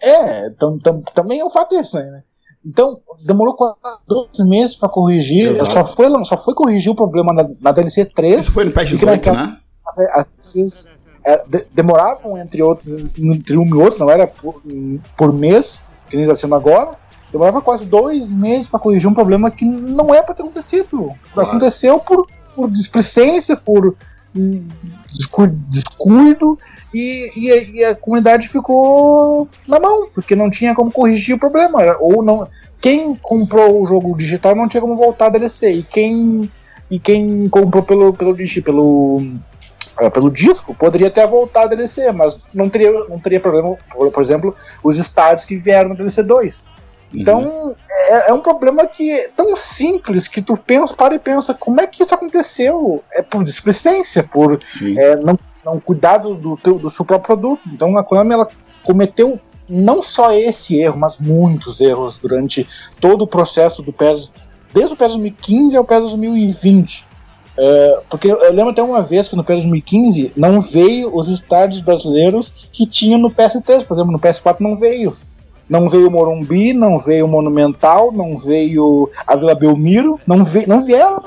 [0.00, 2.22] É, tam, tam, também é um fato isso aí, né?
[2.64, 3.76] Então, demorou quase
[4.06, 8.40] dois meses pra corrigir, só foi, só foi corrigir o problema na, na DLC 3.
[8.40, 9.58] Isso foi no patch 18, né?
[10.14, 10.86] As,
[11.24, 14.60] é, de, demoravam entre, outro, entre um e outro, não era por,
[15.16, 16.96] por mês, que nem está sendo agora.
[17.32, 21.10] Demorava quase dois meses para corrigir um problema que não é para ter acontecido.
[21.32, 21.48] Claro.
[21.48, 23.96] Aconteceu por, por displicência, por
[25.68, 26.58] descuido,
[26.92, 31.96] e, e, e, a comunidade ficou na mão, porque não tinha como corrigir o problema.
[32.00, 32.46] Ou não.
[32.80, 35.72] Quem comprou o jogo digital não tinha como voltar a DLC.
[35.72, 36.50] E quem,
[36.90, 39.22] e quem comprou pelo, pelo, pelo,
[40.00, 44.10] é, pelo disco poderia até voltar a DLC, mas não teria, não teria problema, por,
[44.10, 46.72] por exemplo, os estádios que vieram na DLC 2.
[47.14, 47.74] Então, uhum.
[47.88, 51.80] é, é, um problema que é tão simples que tu pensa, para e pensa, como
[51.80, 53.02] é que isso aconteceu?
[53.12, 54.58] É por displicência, por
[54.96, 57.62] é, não, não cuidar do, teu, do seu próprio produto.
[57.72, 58.48] Então, a Konami, ela
[58.82, 59.38] cometeu
[59.68, 62.66] não só esse erro, mas muitos erros durante
[63.00, 64.32] todo o processo do PES,
[64.72, 67.06] desde o PES 2015 ao PES 2020.
[67.54, 71.82] É, porque eu lembro até uma vez que no PES 2015 não veio os estádios
[71.82, 75.16] brasileiros que tinham no PS3, por exemplo, no PS4 não veio.
[75.72, 80.68] Não veio o Morumbi, não veio o Monumental, não veio a Vila Belmiro, não, veio,
[80.68, 81.18] não vieram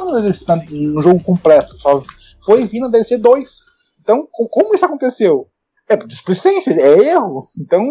[0.69, 1.99] no jogo completo, só
[2.45, 3.59] foi vir na DLC 2.
[4.03, 5.47] Então, como isso aconteceu?
[5.89, 7.43] É displicência, é erro.
[7.59, 7.83] Então,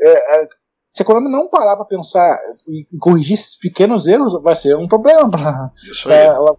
[0.00, 0.48] é, é,
[0.94, 2.38] se a Konami não parar para pensar
[2.68, 6.56] e corrigir esses pequenos erros, vai ser um problema para ela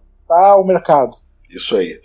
[0.57, 1.15] o mercado.
[1.49, 2.01] Isso aí.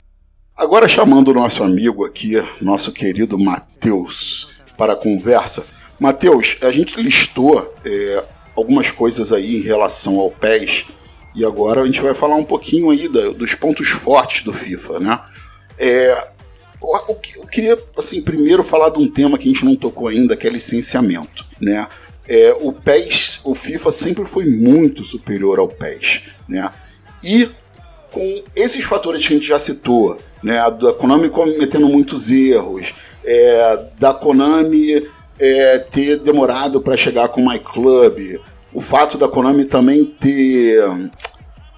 [0.57, 5.67] Agora chamando o nosso amigo aqui, nosso querido Matheus, para a conversa.
[5.99, 8.25] Matheus, a gente listou é,
[8.55, 10.87] algumas coisas aí em relação ao PES
[11.35, 15.01] e agora a gente vai falar um pouquinho aí da, dos pontos fortes do FIFA,
[15.01, 15.21] né?
[15.79, 16.29] É,
[16.83, 20.37] eu, eu, queria, assim, primeiro falar de um tema que a gente não tocou ainda,
[20.37, 21.87] que é licenciamento, né?
[22.29, 26.71] É, o PES, o FIFA sempre foi muito superior ao PES, né?
[27.23, 27.49] E
[28.11, 30.59] com esses fatores que a gente já citou, né?
[30.71, 32.95] Da Konami cometendo muitos erros,
[33.25, 35.07] é, da Konami
[35.39, 38.41] é, ter demorado para chegar com o My Club,
[38.73, 40.83] o fato da Konami também ter,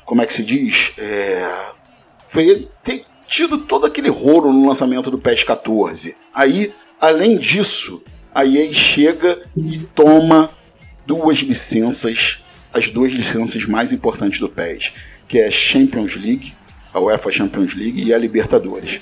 [0.04, 1.48] como é que se diz, é,
[2.24, 6.16] foi ter tido todo aquele rolo no lançamento do PES 14.
[6.34, 8.02] Aí, além disso,
[8.34, 10.50] a EA chega e toma
[11.06, 12.38] duas licenças,
[12.72, 14.92] as duas licenças mais importantes do PES,
[15.26, 16.54] que é a Champions League,
[16.92, 19.00] a UEFA Champions League e a Libertadores.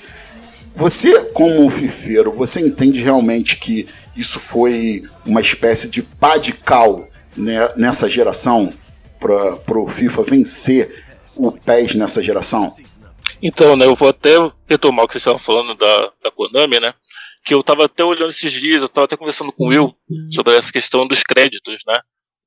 [0.77, 7.09] Você, como fifeiro, você entende realmente que isso foi uma espécie de pá de cal
[7.35, 8.71] né, nessa geração
[9.19, 11.03] para o FIFA vencer
[11.35, 12.75] o PES nessa geração?
[13.41, 14.35] Então, né, eu vou até
[14.69, 16.93] retomar o que vocês estavam falando da, da Konami, né?
[17.43, 19.95] Que eu estava até olhando esses dias, eu estava até conversando com o Will
[20.31, 21.99] sobre essa questão dos créditos, né?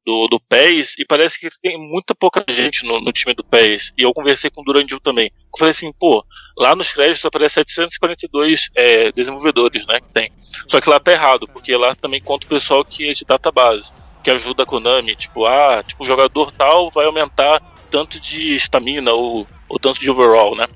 [0.05, 3.93] Do, do PES, e parece que tem muita pouca gente no, no time do PES.
[3.99, 5.27] E eu conversei com o Durandil também.
[5.27, 6.25] Eu falei assim, pô,
[6.57, 10.01] lá nos créditos aparece 742 é, desenvolvedores, né?
[10.01, 10.33] Que tem.
[10.67, 13.93] Só que lá tá errado, porque lá também conta o pessoal que é de database,
[14.25, 19.13] que ajuda a Konami, tipo, ah, tipo, o jogador tal vai aumentar tanto de estamina
[19.13, 20.67] ou, ou tanto de overall, né?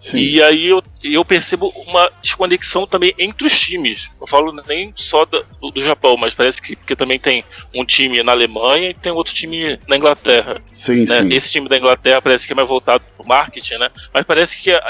[0.00, 0.16] Sim.
[0.16, 4.10] E aí eu, eu percebo uma desconexão também entre os times.
[4.18, 7.44] Eu falo nem só do, do Japão, mas parece que porque também tem
[7.74, 10.62] um time na Alemanha e tem outro time na Inglaterra.
[10.72, 11.16] Sim, né?
[11.16, 11.34] sim.
[11.34, 13.90] Esse time da Inglaterra parece que é mais voltado para o marketing, né?
[14.12, 14.82] Mas parece que a,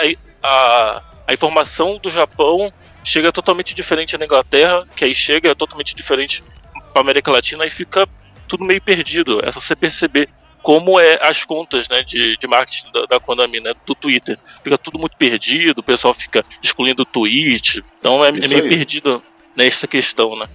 [0.44, 6.40] a, a informação do Japão chega totalmente diferente na Inglaterra, que aí chega totalmente diferente
[6.92, 8.08] para América Latina e fica
[8.46, 9.40] tudo meio perdido.
[9.44, 10.28] É só você perceber
[10.62, 14.38] como é as contas né, de, de marketing da, da Konami, né, do Twitter.
[14.62, 18.68] Fica tudo muito perdido, o pessoal fica excluindo o tweet, então é, é meio aí.
[18.68, 19.22] perdido
[19.56, 20.48] nessa questão, né?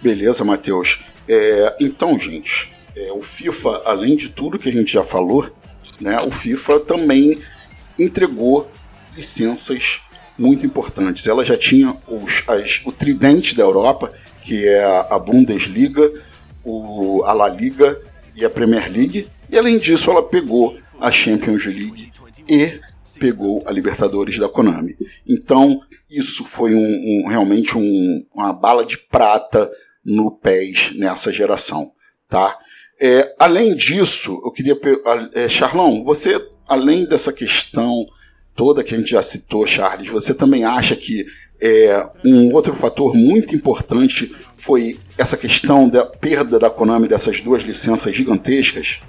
[0.00, 0.98] Beleza, Matheus.
[1.28, 5.50] É, então, gente, é, o FIFA, além de tudo que a gente já falou,
[6.00, 7.38] né, o FIFA também
[7.98, 8.70] entregou
[9.14, 10.00] licenças
[10.38, 11.26] muito importantes.
[11.26, 16.10] Ela já tinha os, as, o tridente da Europa, que é a Bundesliga,
[16.64, 18.00] o, a La Liga
[18.34, 22.10] e a Premier League, e além disso, ela pegou a Champions League
[22.48, 22.80] e
[23.18, 24.96] pegou a Libertadores da Konami.
[25.26, 25.80] Então,
[26.10, 26.78] isso foi um,
[27.24, 29.70] um realmente um, uma bala de prata
[30.04, 31.90] no PES nessa geração,
[32.28, 32.56] tá?
[33.00, 34.78] É, além disso, eu queria...
[35.34, 38.06] É, Charlão, você, além dessa questão
[38.54, 41.24] toda que a gente já citou, Charles, você também acha que
[41.62, 47.62] é, um outro fator muito importante foi essa questão da perda da Konami dessas duas
[47.62, 49.00] licenças gigantescas?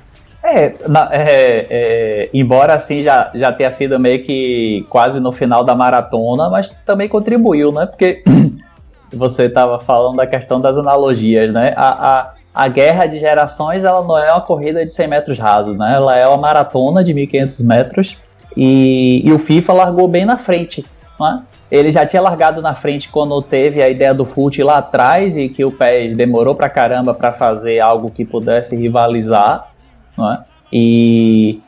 [0.44, 5.64] É, na, é, é, embora assim já, já tenha sido meio que quase no final
[5.64, 7.86] da maratona, mas também contribuiu, né?
[7.86, 8.24] Porque
[9.14, 11.74] você estava falando da questão das analogias, né?
[11.78, 15.78] A, a, a guerra de gerações ela não é uma corrida de 100 metros rasos,
[15.78, 15.94] né?
[15.96, 18.18] Ela é uma maratona de 1.500 metros
[18.58, 20.84] e, e o FIFA largou bem na frente,
[21.20, 21.44] né?
[21.70, 25.48] Ele já tinha largado na frente quando teve a ideia do FUT lá atrás e
[25.48, 29.71] que o PES demorou pra caramba para fazer algo que pudesse rivalizar
[30.18, 30.41] não é?
[30.72, 31.62] E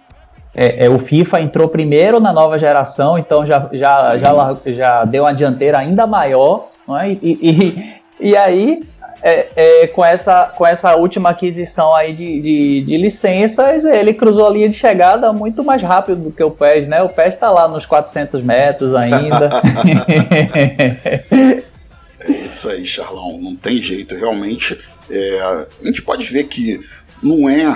[0.55, 5.23] é, é, o FIFA entrou primeiro na nova geração, então já, já, já, já deu
[5.23, 7.11] uma dianteira ainda maior, não é?
[7.11, 8.79] E, e, e aí,
[9.23, 14.45] é, é, com, essa, com essa última aquisição aí de, de, de, licenças, ele cruzou
[14.45, 17.01] a linha de chegada muito mais rápido do que o PES, né?
[17.01, 19.49] O PES está lá nos 400 metros ainda.
[22.19, 23.39] é isso aí, Charlão.
[23.41, 24.77] Não tem jeito, realmente.
[25.09, 26.79] É, a gente pode ver que
[27.21, 27.75] não é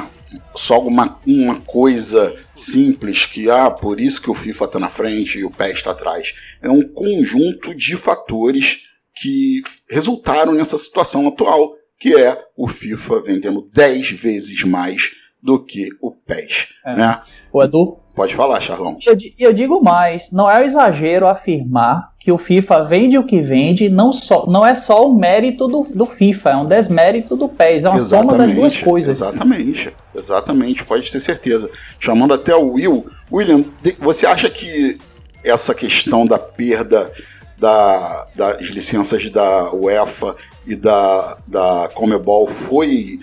[0.56, 5.40] só uma, uma coisa simples que, ah, por isso que o FIFA está na frente
[5.40, 6.34] e o PES está atrás.
[6.62, 8.80] É um conjunto de fatores
[9.16, 15.10] que resultaram nessa situação atual, que é o FIFA vendendo 10 vezes mais
[15.42, 16.68] do que o PES.
[16.86, 16.96] É.
[16.96, 17.22] Né?
[17.52, 17.98] O Edu?
[18.16, 18.98] Pode falar, Charlão.
[19.06, 23.42] Eu, eu digo mais, não é um exagero afirmar que o FIFA vende o que
[23.42, 27.48] vende, não, só, não é só o mérito do, do FIFA, é um desmérito do
[27.48, 29.22] PES, é uma soma das duas coisas.
[29.22, 31.70] Exatamente, exatamente, pode ter certeza.
[31.98, 33.06] Chamando até o Will.
[33.32, 33.64] William,
[34.00, 35.00] você acha que
[35.42, 37.10] essa questão da perda
[37.58, 43.20] da, das licenças da UEFA e da, da Comebol foi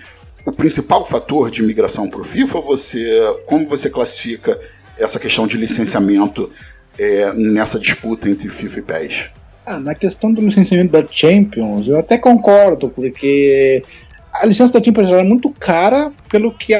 [0.46, 2.58] o principal fator de migração para o FIFA?
[2.62, 4.58] Você, como você classifica
[4.98, 6.48] essa questão de licenciamento
[6.98, 9.30] é, nessa disputa entre FIFA e PES?
[9.66, 13.82] Ah, na questão do licenciamento da Champions, eu até concordo, porque
[14.34, 16.74] a licença da Champions é muito cara pelo que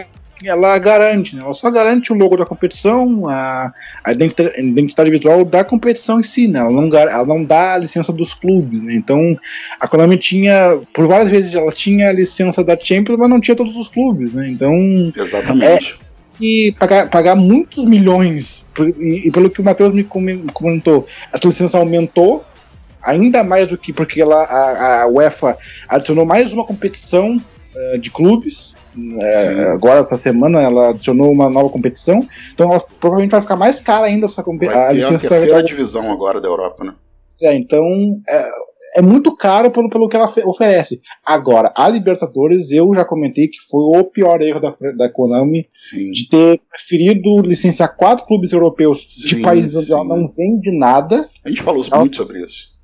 [0.45, 1.43] ela garante, né?
[1.43, 3.73] Ela só garante o logo da competição, a,
[4.05, 6.61] a identidade, visual da competição em si, né?
[6.61, 8.95] Ela não, ela não dá a licença dos clubes, né?
[8.95, 9.39] Então,
[9.81, 13.57] a Konami tinha, por várias vezes ela tinha a licença da Champions, mas não tinha
[13.57, 14.49] todos os clubes, né?
[14.49, 14.75] Então...
[15.17, 15.99] Exatamente.
[16.01, 16.04] É,
[16.41, 18.65] e pagar, pagar muitos milhões,
[18.99, 20.05] e, e pelo que o Matheus me
[20.53, 22.45] comentou, essa licença aumentou
[23.03, 25.59] ainda mais do que porque ela, a, a UEFA
[25.89, 28.75] adicionou mais uma competição uh, de clubes
[29.21, 32.27] é, agora, essa semana, ela adicionou uma nova competição.
[32.53, 34.81] Então, ela provavelmente vai ficar mais cara ainda essa competição.
[34.81, 36.95] Vai ter a terceira divisão agora da Europa, né?
[37.43, 37.83] É, então
[38.29, 38.49] é,
[38.95, 41.01] é, muito caro pelo, pelo que ela oferece.
[41.25, 46.13] Agora, a Libertadores, eu já comentei que foi o pior erro da, da Konami sim.
[46.13, 51.29] de ter preferido licenciar quatro clubes europeus sim, de países onde ela não vende nada.
[51.45, 52.75] A gente falou ela, muito sobre isso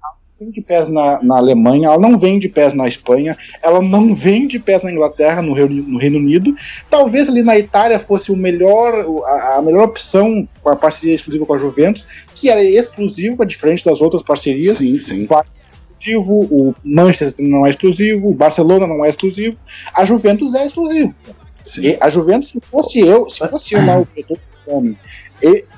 [0.41, 4.83] vende pés na, na Alemanha, ela não vende pés na Espanha, ela não vende pés
[4.83, 6.55] na Inglaterra, no Reino, no Reino Unido.
[6.89, 11.45] Talvez ali na Itália fosse o melhor, a, a, melhor opção com a parceria exclusiva
[11.45, 14.77] com a Juventus, que era exclusiva, diferente das outras parcerias.
[14.77, 15.29] Sim, sim.
[16.01, 19.57] Exclusivo, o Manchester não é exclusivo, o Barcelona não é exclusivo,
[19.93, 21.15] a Juventus é exclusivo.
[21.63, 21.97] Sim.
[22.01, 24.97] A Juventus, se fosse eu, se fosse eu lá o do homem,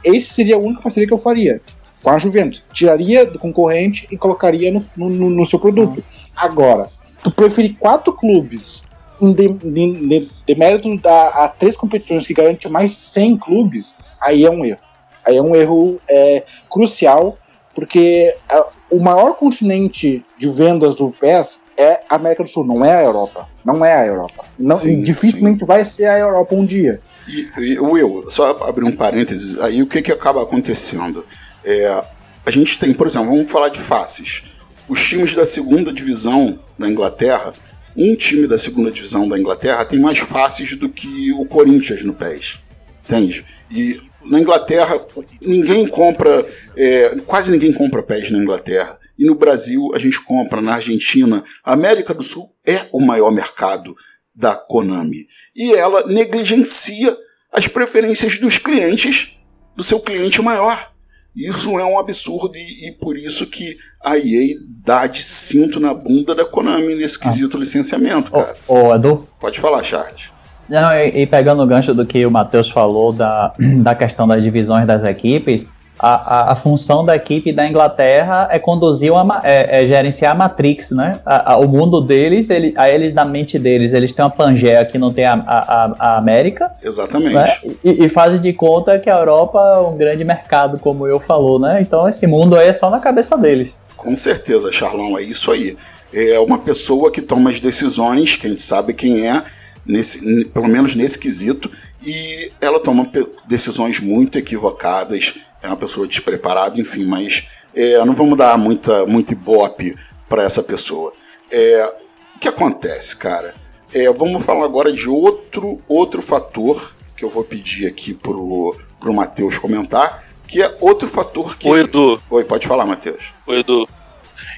[0.04, 1.60] esse seria a única parceria que eu faria
[2.02, 2.62] com a Juventus.
[2.72, 6.04] Tiraria do concorrente e colocaria no, no, no seu produto.
[6.36, 6.88] Agora,
[7.22, 8.82] tu preferir quatro clubes
[9.20, 14.44] em de, de, de mérito da, a três competições que garante mais 100 clubes, aí
[14.44, 14.80] é um erro.
[15.24, 17.38] Aí é um erro é, crucial,
[17.74, 22.84] porque a, o maior continente de vendas do PES é a América do Sul, não
[22.84, 23.48] é a Europa.
[23.64, 24.44] Não é a Europa.
[24.58, 25.66] Não, sim, dificilmente sim.
[25.66, 27.00] vai ser a Europa um dia.
[27.28, 31.24] E, e, Will, só abrir um parênteses, aí o que, que acaba acontecendo?
[31.64, 32.04] É,
[32.44, 34.42] a gente tem, por exemplo, vamos falar de faces.
[34.88, 37.54] Os times da segunda divisão da Inglaterra,
[37.96, 42.12] um time da segunda divisão da Inglaterra tem mais faces do que o Corinthians no
[42.12, 42.60] PES.
[43.04, 43.44] Entende?
[43.70, 44.98] E na Inglaterra,
[45.40, 46.46] ninguém compra,
[46.76, 48.98] é, quase ninguém compra PES na Inglaterra.
[49.18, 51.42] E no Brasil, a gente compra, na Argentina.
[51.64, 53.94] A América do Sul é o maior mercado
[54.34, 55.26] da Konami.
[55.54, 57.16] E ela negligencia
[57.52, 59.36] as preferências dos clientes,
[59.76, 60.92] do seu cliente maior.
[61.34, 64.54] Isso é um absurdo e, e, por isso que a EA
[64.84, 67.22] dá de cinto na bunda da Konami nesse ah.
[67.22, 67.60] quesito ah.
[67.60, 68.54] licenciamento, cara.
[68.68, 69.28] Ô, ô, Edu?
[69.40, 70.30] Pode falar, Charles.
[70.72, 73.52] Não, e, e pegando o gancho do que o Matheus falou da,
[73.84, 75.66] da questão das divisões das equipes,
[76.00, 80.34] a, a, a, função da equipe da Inglaterra é conduzir uma, é, é gerenciar a
[80.34, 81.20] Matrix, né?
[81.26, 84.96] A, o mundo deles, ele, a eles da mente deles, eles têm uma Pangeia que
[84.96, 86.72] não tem a, a, América.
[86.82, 87.34] Exatamente.
[87.34, 87.46] Né?
[87.84, 91.58] E, e, fazem de conta que a Europa é um grande mercado, como eu falou,
[91.58, 91.80] né?
[91.82, 93.74] Então esse mundo aí é só na cabeça deles.
[93.94, 95.76] Com certeza, Charlão, é isso aí.
[96.12, 99.42] É uma pessoa que toma as decisões, que a gente sabe quem é,
[99.84, 101.70] nesse, pelo menos nesse quesito,
[102.04, 103.10] e ela toma
[103.46, 109.32] decisões muito equivocadas é uma pessoa despreparada, enfim, mas é, não vamos dar muita, muito
[109.32, 109.96] ibope
[110.28, 111.12] para essa pessoa.
[111.50, 111.94] É,
[112.34, 113.54] o que acontece, cara?
[113.94, 119.14] É, vamos falar agora de outro, outro fator que eu vou pedir aqui pro, pro
[119.14, 121.68] Matheus comentar, que é outro fator que.
[121.68, 122.20] Oi, Edu.
[122.28, 123.32] Oi, pode falar, Matheus.
[123.46, 123.86] Oi, Edu.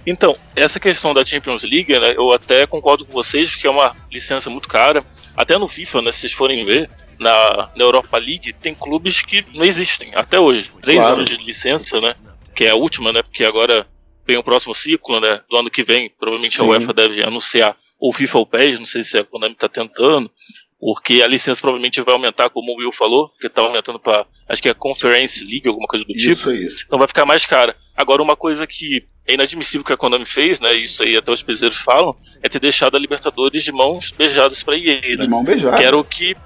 [0.06, 3.94] Então, essa questão da Champions League, né, eu até concordo com vocês que é uma
[4.12, 5.04] licença muito cara.
[5.36, 9.44] Até no FIFA, né, se vocês forem ver, na, na Europa League, tem clubes que
[9.54, 10.70] não existem até hoje.
[10.80, 11.16] Três claro.
[11.16, 12.14] anos de licença, né?
[12.54, 13.22] Que é a última, né?
[13.22, 13.86] Porque agora
[14.26, 15.40] vem o próximo ciclo, né?
[15.48, 16.64] Do ano que vem, provavelmente Sim.
[16.64, 20.30] a UEFA deve anunciar ou FIFA ou PES, não sei se a Konami está tentando,
[20.78, 24.60] porque a licença provavelmente vai aumentar, como o Will falou, que está aumentando para, acho
[24.60, 26.50] que é Conference League, alguma coisa do isso tipo.
[26.50, 26.68] Aí.
[26.86, 27.74] Então vai ficar mais cara.
[27.96, 30.74] Agora, uma coisa que é inadmissível que a Konami fez, né?
[30.74, 34.76] Isso aí até os peseiros falam, é ter deixado a Libertadores de mãos beijadas para
[34.76, 35.16] EA, né?
[35.16, 35.76] De mão beijada.
[35.76, 36.36] Que era o que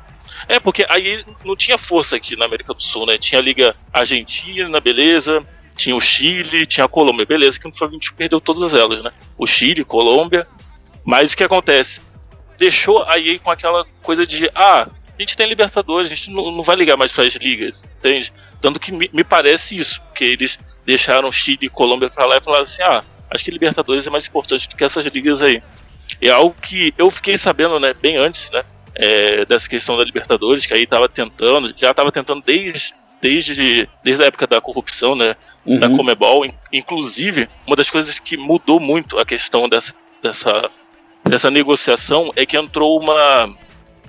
[0.46, 3.18] é, porque aí não tinha força aqui na América do Sul, né?
[3.18, 5.44] Tinha a Liga Argentina, beleza.
[5.76, 9.12] Tinha o Chile, tinha a Colômbia, beleza, que no FIFA 21 perdeu todas elas, né?
[9.36, 10.46] O Chile, Colômbia.
[11.04, 12.00] Mas o que acontece?
[12.58, 14.88] Deixou a EA com aquela coisa de, ah,
[15.18, 18.32] a gente tem Libertadores, a gente não, não vai ligar mais para as ligas, entende?
[18.60, 20.58] Tanto que me, me parece isso, porque eles
[20.88, 24.26] deixaram Chile e Colômbia para lá e falaram assim: ah, acho que Libertadores é mais
[24.26, 25.62] importante do que essas ligas aí.
[26.22, 28.64] É algo que eu fiquei sabendo, né, bem antes, né,
[28.94, 34.22] é, dessa questão da Libertadores, que aí estava tentando, já estava tentando desde, desde, desde
[34.22, 35.36] a época da corrupção, né,
[35.66, 35.78] uhum.
[35.78, 36.46] da Comebol.
[36.72, 40.70] Inclusive, uma das coisas que mudou muito a questão dessa, dessa,
[41.22, 43.54] dessa negociação é que entrou uma,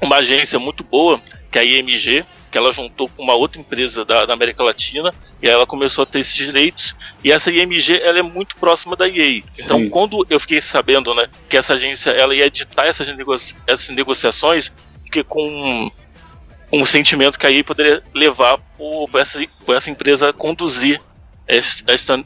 [0.01, 1.21] uma agência muito boa,
[1.51, 5.13] que é a IMG, que ela juntou com uma outra empresa da, da, América Latina
[5.41, 8.95] e aí ela começou a ter esses direitos e essa IMG ela é muito próxima
[8.95, 9.89] da EA então Sim.
[9.89, 14.71] quando eu fiquei sabendo né que essa agência ela ia editar essas, negocia essas negociações
[15.05, 15.91] fiquei com
[16.71, 21.01] um sentimento que a EA poderia levar por essa, por essa empresa conduzir
[21.47, 22.25] esta, esta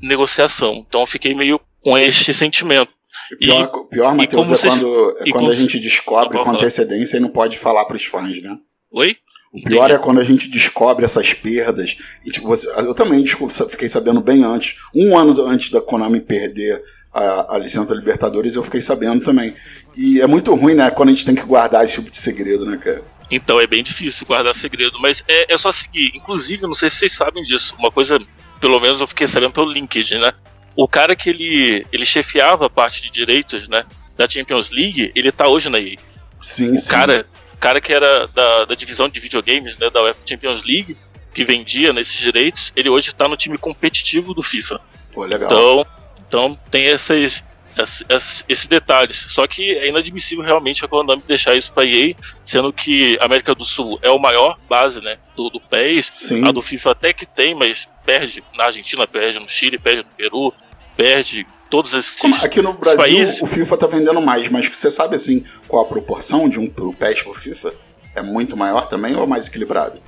[0.00, 2.92] negociação então eu fiquei meio com este sentimento
[3.38, 7.30] Pior, e, pior Matheus, é quando, é quando a gente descobre com antecedência e não
[7.30, 8.58] pode falar para os fãs, né?
[8.92, 9.16] Oi?
[9.54, 11.96] O pior é quando a gente descobre essas perdas.
[12.26, 14.74] E, tipo, você, eu também desculpa, fiquei sabendo bem antes.
[14.92, 16.82] Um ano antes da Konami perder
[17.12, 19.54] a, a licença Libertadores, eu fiquei sabendo também.
[19.96, 20.90] E é muito ruim, né?
[20.90, 23.04] Quando a gente tem que guardar esse tipo de segredo, né, cara?
[23.30, 24.98] Então, é bem difícil guardar segredo.
[25.00, 26.10] Mas é, é só seguir.
[26.16, 27.76] Inclusive, não sei se vocês sabem disso.
[27.78, 28.18] Uma coisa,
[28.60, 30.32] pelo menos eu fiquei sabendo pelo LinkedIn, né?
[30.74, 33.84] O cara que ele, ele chefiava a parte de direitos, né?
[34.16, 35.96] Da Champions League, ele tá hoje na EA.
[36.42, 36.90] Sim, o sim.
[36.90, 37.24] cara
[37.64, 40.98] cara que era da, da divisão de videogames, né, da UEFA Champions League,
[41.32, 44.78] que vendia nesses direitos, ele hoje está no time competitivo do FIFA.
[45.10, 45.50] Pô, legal.
[45.50, 45.86] Então,
[46.28, 47.42] então tem esses,
[47.78, 49.28] esses, esses detalhes.
[49.30, 53.54] Só que é inadmissível realmente a Konami deixar isso para EA, sendo que a América
[53.54, 56.10] do Sul é o maior base, né, do, do PES.
[56.12, 56.46] Sim.
[56.46, 60.14] A do FIFA até que tem, mas perde na Argentina, perde no Chile, perde no
[60.14, 60.52] Peru,
[60.94, 63.42] perde todos esses Como, Aqui no Brasil países.
[63.42, 66.92] o FIFA tá vendendo mais, mas você sabe assim qual a proporção de um pro
[66.92, 67.74] PES pro FIFA?
[68.14, 70.00] É muito maior também ou mais equilibrado?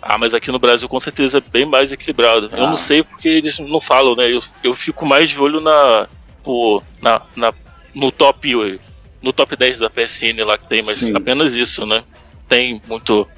[0.00, 2.50] Ah, mas aqui no Brasil com certeza é bem mais equilibrado.
[2.52, 2.56] Ah.
[2.56, 4.32] Eu não sei porque eles não falam, né?
[4.32, 6.08] Eu, eu fico mais de olho na,
[6.42, 7.54] pô, na, na,
[7.94, 8.80] no top
[9.22, 11.16] no top 10 da PSN lá que tem, mas Sim.
[11.16, 12.02] apenas isso, né?
[12.48, 13.28] Tem muito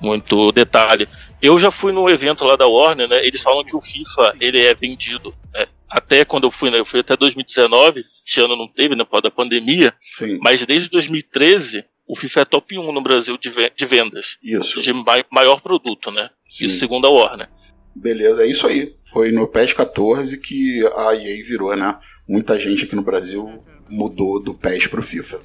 [0.00, 1.08] muito detalhe.
[1.40, 3.26] Eu já fui no evento lá da Warner, né?
[3.26, 6.84] Eles falam que o FIFA ele é vendido é, até quando eu fui, né, eu
[6.84, 10.38] fui até 2019, esse ano não teve, né, por causa da pandemia, Sim.
[10.40, 14.36] mas desde 2013 o FIFA é top 1 no Brasil de, de vendas.
[14.42, 14.80] Isso.
[14.80, 14.92] De
[15.30, 16.30] maior produto, né?
[16.48, 16.66] Sim.
[16.66, 17.48] Isso segundo a Warner.
[17.94, 18.94] Beleza, é isso aí.
[19.10, 21.98] Foi no PES 14 que a EA virou, né?
[22.28, 23.50] Muita gente aqui no Brasil
[23.90, 25.40] mudou do PES pro FIFA.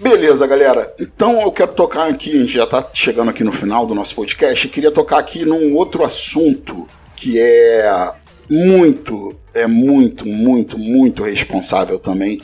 [0.00, 0.94] Beleza, galera.
[1.00, 4.14] Então eu quero tocar aqui, a gente já tá chegando aqui no final do nosso
[4.14, 8.12] podcast, eu queria tocar aqui num outro assunto que é
[8.50, 12.40] muito, é muito, muito, muito responsável também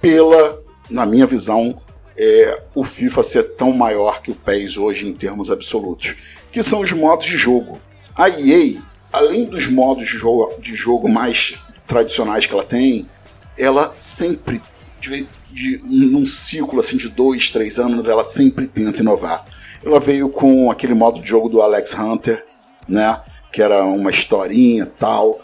[0.00, 1.80] pela, na minha visão,
[2.18, 6.14] é, o FIFA ser tão maior que o PES hoje em termos absolutos,
[6.52, 7.80] que são os modos de jogo.
[8.14, 8.82] A EA,
[9.12, 11.54] além dos modos de jogo, de jogo mais
[11.86, 13.08] tradicionais que ela tem,
[13.58, 14.60] ela sempre,
[15.00, 19.44] de, de, num ciclo assim de dois, três anos, ela sempre tenta inovar.
[19.84, 22.44] Ela veio com aquele modo de jogo do Alex Hunter,
[22.88, 23.20] né?
[23.54, 25.40] Que era uma historinha tal.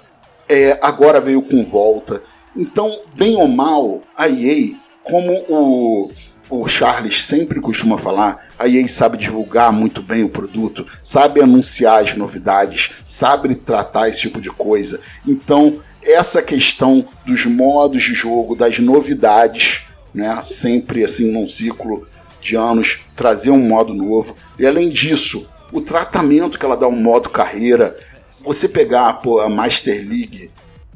[0.48, 2.20] É, agora veio com volta.
[2.56, 6.10] Então, bem ou mal, a EA, como o,
[6.50, 12.02] o Charles sempre costuma falar, a EA sabe divulgar muito bem o produto, sabe anunciar
[12.02, 14.98] as novidades, sabe tratar esse tipo de coisa.
[15.24, 19.82] Então, essa questão dos modos de jogo, das novidades,
[20.12, 22.04] né, sempre assim num ciclo
[22.40, 24.34] de anos, trazer um modo novo.
[24.58, 27.96] E além disso, o tratamento que ela dá ao modo carreira,
[28.40, 30.50] você pegar pô, a Master League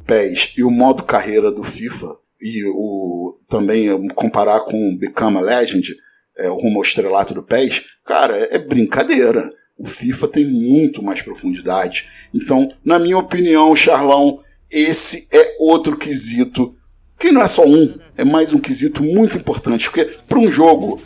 [0.06, 5.40] PES e o modo carreira do FIFA e o também comparar com o Become a
[5.40, 5.94] Legend,
[6.36, 9.48] é, o rumo ao estrelato do PES, cara, é, brincadeira.
[9.76, 12.06] O FIFA tem muito mais profundidade.
[12.32, 16.74] Então, na minha opinião, Charlão, esse é outro quesito
[17.18, 21.00] que não é só um, é mais um quesito muito importante, porque para um jogo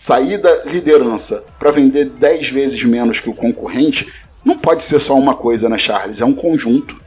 [0.00, 4.08] sair da liderança para vender 10 vezes menos que o concorrente,
[4.42, 6.22] não pode ser só uma coisa, né, Charles?
[6.22, 6.98] É um conjunto.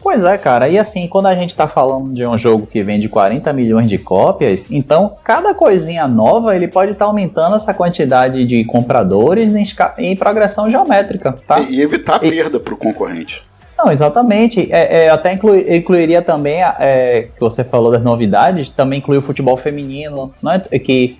[0.00, 0.66] Pois é, cara.
[0.66, 3.98] E assim, quando a gente tá falando de um jogo que vende 40 milhões de
[3.98, 9.64] cópias, então cada coisinha nova ele pode estar tá aumentando essa quantidade de compradores em,
[9.98, 11.60] em progressão geométrica, tá?
[11.60, 13.42] E, e evitar a perda para o concorrente.
[13.78, 14.68] Não, exatamente.
[14.72, 19.22] É, é, até inclui, incluiria também, é, que você falou das novidades, também inclui o
[19.22, 20.60] futebol feminino, né?
[20.82, 21.16] Que,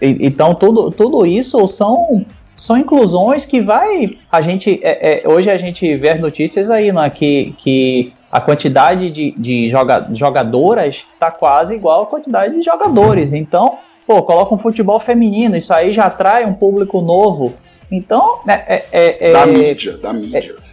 [0.00, 4.18] então, tudo, tudo isso são, são inclusões que vai.
[4.30, 4.78] A gente.
[4.82, 7.08] É, é, hoje a gente vê as notícias aí, né?
[7.08, 13.32] Que, que a quantidade de, de joga, jogadoras está quase igual à quantidade de jogadores.
[13.32, 17.54] Então, pô, coloca um futebol feminino, isso aí já atrai um público novo.
[17.90, 20.71] Então, é, é, é da mídia, da mídia.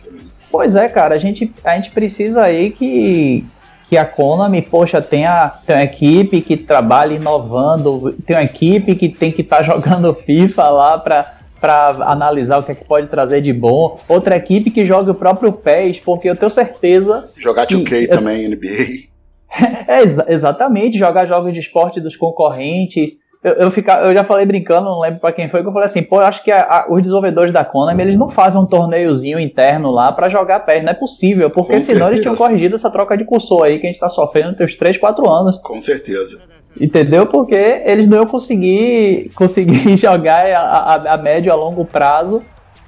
[0.52, 3.46] Pois é, cara, a gente, a gente precisa aí que,
[3.88, 9.10] que a Konami, poxa, tenha, tem uma equipe que trabalha inovando, tem uma equipe que
[9.10, 13.08] tem que estar tá jogando FIFA lá para para analisar o que é que pode
[13.08, 14.00] trazer de bom.
[14.08, 17.26] Outra equipe que joga o próprio PES, porque eu tenho certeza.
[17.38, 19.10] Jogar 2K também, NBA.
[19.88, 23.18] é, exa exatamente, jogar jogos de esporte dos concorrentes.
[23.42, 25.86] Eu, eu, fica, eu já falei brincando, não lembro para quem foi, que eu falei
[25.86, 28.66] assim, pô, eu acho que a, a, os desenvolvedores da Konami, eles não fazem um
[28.66, 32.10] torneiozinho interno lá para jogar PES, não é possível, porque Com senão certeza.
[32.10, 34.98] eles tinham corrigido essa troca de cursor aí que a gente tá sofrendo nos 3,
[34.98, 35.58] 4 anos.
[35.64, 36.44] Com certeza.
[36.80, 37.26] Entendeu?
[37.26, 42.42] Porque eles não iam conseguir, conseguir jogar a, a, a médio a longo prazo,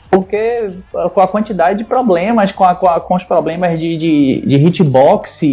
[0.09, 0.69] porque
[1.13, 4.55] com a quantidade de problemas, com, a, com, a, com os problemas de, de, de
[4.57, 5.43] hitbox,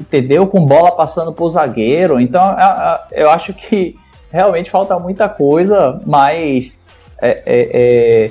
[0.00, 0.48] entendeu?
[0.48, 2.20] Com bola passando pro zagueiro.
[2.20, 2.42] Então
[3.12, 3.96] eu acho que
[4.32, 6.72] realmente falta muita coisa, mas
[7.20, 7.70] é, é,
[8.26, 8.30] é,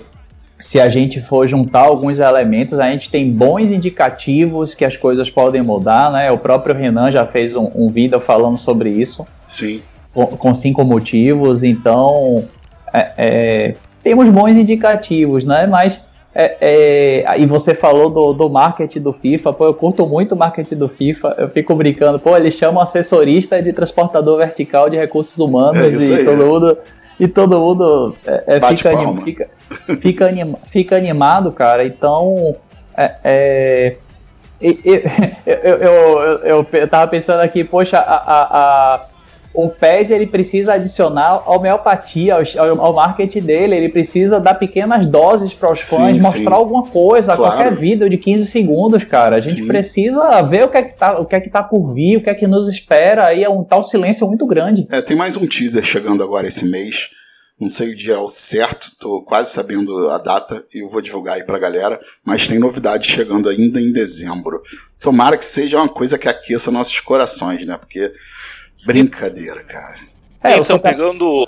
[0.60, 5.30] se a gente for juntar alguns elementos, a gente tem bons indicativos que as coisas
[5.30, 6.32] podem mudar, né?
[6.32, 9.26] O próprio Renan já fez um, um vídeo falando sobre isso.
[9.45, 9.82] Sim.
[10.12, 12.43] Com, com cinco motivos, então
[12.91, 15.68] é, é, temos bons indicativos, né?
[15.68, 16.02] Mas
[16.34, 20.38] é, é, e você falou do, do marketing do FIFA, pô, eu curto muito o
[20.38, 25.38] marketing do FIFA, eu fico brincando, pô, eles chamam assessorista de transportador vertical de recursos
[25.38, 26.77] humanos é e, todo mundo,
[27.19, 29.49] e todo mundo é, é fica, anim, fica,
[30.01, 32.55] fica, anim, fica, animado, cara, então
[32.97, 33.95] é, é
[34.61, 39.01] eu, eu, eu, eu, tava pensando aqui, poxa, a, a
[39.54, 45.54] o PES ele precisa adicionar homeopatia ao, ao marketing dele, ele precisa dar pequenas doses
[45.54, 46.47] para os fãs, sim, mostrar sim.
[46.47, 47.56] alguma coisa, claro.
[47.56, 49.36] qualquer vídeo de 15 segundos, cara.
[49.36, 49.68] A gente sim.
[49.68, 52.24] precisa ver o que é que tá, o que é que tá por vir, o
[52.24, 54.88] que é que nos espera, aí é um tal silêncio muito grande.
[54.89, 57.10] É, tem mais um teaser chegando agora esse mês.
[57.60, 61.43] Não sei o dia certo, tô quase sabendo a data e eu vou divulgar aí
[61.43, 64.64] pra galera, mas tem novidade chegando ainda em dezembro.
[64.99, 67.78] Tomara que seja uma coisa que aqueça nossos corações, né?
[67.78, 68.12] Porque
[68.86, 69.99] Brincadeira, cara.
[70.43, 71.45] É, então, pegando.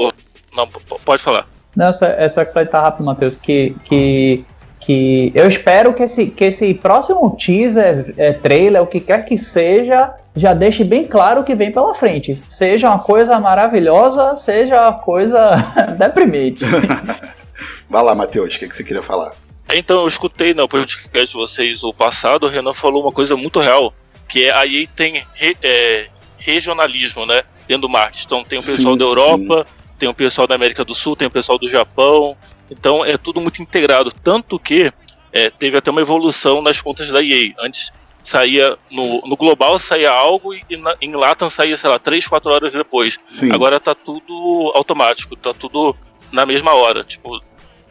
[0.55, 0.67] Não,
[1.03, 1.47] pode falar.
[1.75, 4.45] Não, é só, é só que tá rápido, Matheus, que, que,
[4.79, 9.37] que eu espero que esse, que esse próximo teaser, é, trailer, o que quer que
[9.37, 12.41] seja, já deixe bem claro o que vem pela frente.
[12.45, 15.49] Seja uma coisa maravilhosa, seja uma coisa
[15.97, 16.63] deprimente.
[17.89, 19.33] Vai lá, Matheus, o que, que você queria falar?
[19.73, 23.59] Então, eu escutei no podcast de vocês o passado, o Renan falou uma coisa muito
[23.59, 23.93] real,
[24.27, 25.23] que é a EA tem
[25.63, 26.07] é,
[26.43, 27.43] regionalismo, né?
[27.67, 28.25] Dentro do marketing.
[28.25, 29.93] Então tem o pessoal sim, da Europa, sim.
[29.97, 32.37] tem o pessoal da América do Sul, tem o pessoal do Japão.
[32.69, 34.11] Então é tudo muito integrado.
[34.11, 34.91] Tanto que
[35.31, 37.53] é, teve até uma evolução nas contas da EA.
[37.59, 37.91] Antes
[38.23, 42.51] saía no, no global saía algo e, na, em Latam saía, sei lá, 3, 4
[42.51, 43.17] horas depois.
[43.23, 43.51] Sim.
[43.51, 45.95] Agora tá tudo automático, tá tudo
[46.31, 47.03] na mesma hora.
[47.03, 47.41] Tipo,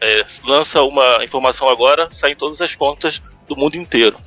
[0.01, 4.17] é, lança uma informação agora, sai em todas as contas do mundo inteiro.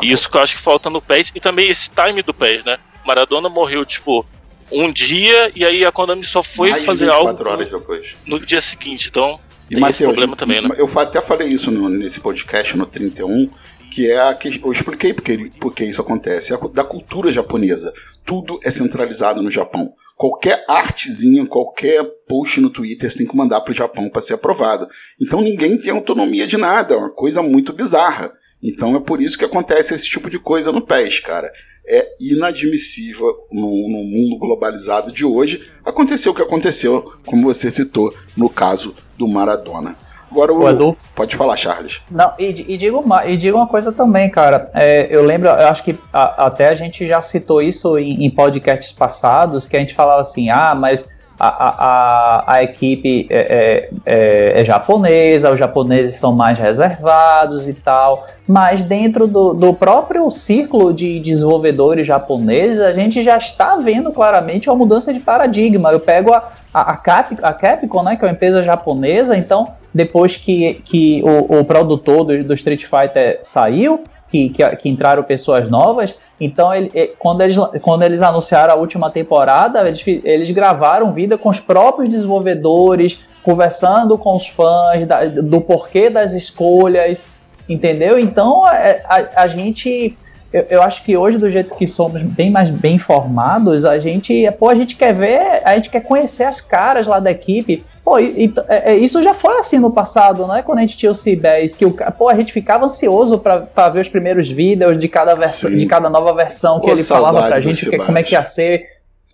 [0.00, 2.64] E isso que eu acho que falta no PES e também esse time do PES,
[2.64, 2.78] né?
[3.06, 4.26] Maradona morreu, tipo,
[4.70, 8.16] um dia e aí a Konami só foi Mais fazer algo horas depois.
[8.26, 9.08] no dia seguinte.
[9.08, 9.38] Então,
[9.70, 10.68] e Mateus, esse problema também, né?
[10.76, 13.50] Eu até falei isso no, nesse podcast, no 31,
[13.90, 17.92] que é a que eu expliquei porque, porque isso acontece, é da cultura japonesa.
[18.24, 19.92] Tudo é centralizado no Japão.
[20.16, 24.34] Qualquer artezinha, qualquer post no Twitter, você tem que mandar para o Japão para ser
[24.34, 24.86] aprovado.
[25.20, 28.32] Então ninguém tem autonomia de nada, é uma coisa muito bizarra.
[28.62, 31.50] Então é por isso que acontece esse tipo de coisa no PES, cara.
[31.88, 35.70] É inadmissível no, no mundo globalizado de hoje.
[35.84, 39.96] Aconteceu o que aconteceu, como você citou, no caso do Maradona.
[40.30, 42.02] Agora o, Edu, pode falar, Charles.
[42.10, 44.70] Não, e, e, digo, uma, e digo uma coisa também, cara.
[44.74, 48.30] É, eu lembro, eu acho que a, até a gente já citou isso em, em
[48.30, 51.08] podcasts passados, que a gente falava assim, ah, mas
[51.38, 58.26] a, a, equipe é, é, é, é, japonesa, os japoneses são mais reservados e tal,
[58.48, 64.70] mas dentro do, do próprio círculo de desenvolvedores japoneses, a gente já está vendo claramente
[64.70, 65.92] uma mudança de paradigma.
[65.92, 69.68] Eu pego a, a, a, Cap, a Capcom, né, que é uma empresa japonesa, então
[69.92, 75.22] depois que, que o, o produtor do, do Street Fighter saiu, que, que, que, entraram
[75.22, 76.14] pessoas novas.
[76.40, 81.48] Então, ele, quando, eles, quando eles anunciaram a última temporada, eles, eles gravaram vida com
[81.48, 87.20] os próprios desenvolvedores, conversando com os fãs da, do porquê das escolhas,
[87.68, 88.18] entendeu?
[88.18, 90.16] Então, é, a, a gente.
[90.52, 94.70] Eu, acho que hoje, do jeito que somos bem mais bem informados, a gente, pô,
[94.70, 97.84] a gente quer ver, a gente quer conhecer as caras lá da equipe.
[98.06, 100.62] Pô, e, é, é, isso já foi assim no passado, né?
[100.62, 104.02] Quando a gente tinha o C10, que o, pô, a gente ficava ansioso para ver
[104.02, 107.90] os primeiros vídeos de cada, versão, de cada nova versão que ele falava pra gente,
[107.90, 108.84] que, como é que ia ser.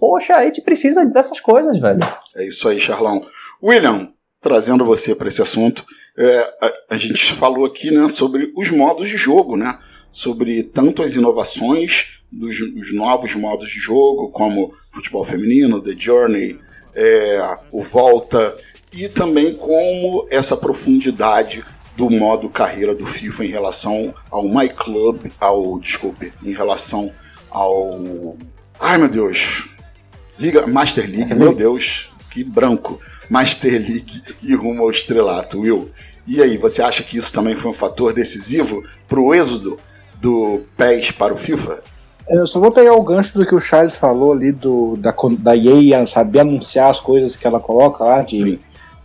[0.01, 2.01] Poxa, a gente precisa dessas coisas, velho.
[2.35, 3.23] É isso aí, Charlão.
[3.63, 4.09] William,
[4.41, 5.85] trazendo você para esse assunto.
[6.17, 9.79] É, a, a, gente falou aqui né, sobre os modos de jogo, né?
[10.11, 16.59] sobre tanto as inovações dos, dos novos modos de jogo, como futebol feminino, The Journey,
[16.95, 18.57] é, o Volta,
[18.93, 21.65] e também como essa profundidade
[21.97, 27.13] do modo carreira do FIFA em relação ao My Club, ao desculpe, em relação
[27.51, 28.37] ao
[28.81, 29.69] ai meu Deus,
[30.39, 35.91] Liga Master League, meu Deus, que branco, Master League e rumo ao estrelato, Will.
[36.27, 39.79] E aí, você acha que isso também foi um fator decisivo para o êxodo
[40.21, 41.83] do PES para o FIFA?
[42.29, 45.57] Eu só vou pegar o gancho do que o Charles falou ali do, da, da
[45.57, 48.59] EA saber anunciar as coisas que ela coloca lá, de Sim.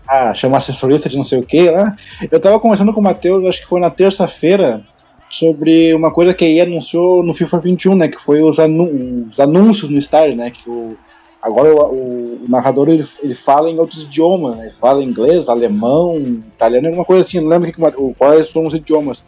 [0.07, 1.95] ah, chamar assessorista de não sei o que lá.
[2.31, 4.83] Eu tava conversando com o Matheus, acho que foi na terça-feira,
[5.29, 8.07] sobre uma coisa que a EA anunciou no FIFA 21, né?
[8.07, 10.51] Que foi os, anu os anúncios no estádio, né?
[10.51, 10.97] Que o,
[11.41, 14.65] agora o, o narrador ele, ele, fala em outros idiomas, né?
[14.67, 19.23] Ele fala inglês, alemão, italiano, alguma coisa assim, não lembro que, quais são os idiomas.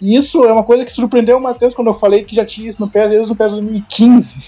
[0.00, 2.68] E isso é uma coisa que surpreendeu o Matheus quando eu falei que já tinha
[2.68, 4.40] isso no PES desde o PES 2015.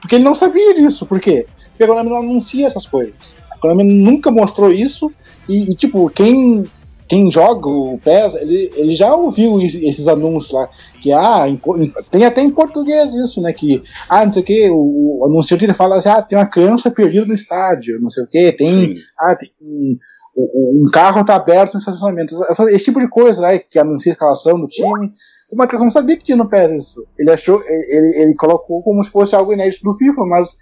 [0.00, 1.04] Porque ele não sabia disso.
[1.04, 1.46] Por quê?
[1.70, 3.36] Porque a Konami não anuncia essas coisas.
[3.50, 5.10] A Konami nunca mostrou isso.
[5.48, 6.64] E, e tipo, quem,
[7.08, 10.68] quem joga o PES, ele, ele já ouviu esses anúncios lá.
[11.00, 11.60] Que, ah, em,
[12.10, 13.52] tem até em português isso, né?
[13.52, 16.46] Que, ah, não sei o que, o, o anunciante ele fala assim, ah, tem uma
[16.46, 18.96] criança perdida no estádio, não sei o que, tem, Sim.
[19.18, 19.50] ah, tem
[20.36, 22.38] um carro está aberto no estacionamento.
[22.68, 25.12] esse tipo de coisa, né, que anuncia a escalação do time.
[25.50, 27.06] O Matheus não sabia que tinha no PES isso.
[27.18, 30.56] Ele achou, ele, ele colocou como se fosse algo inédito do FIFA, mas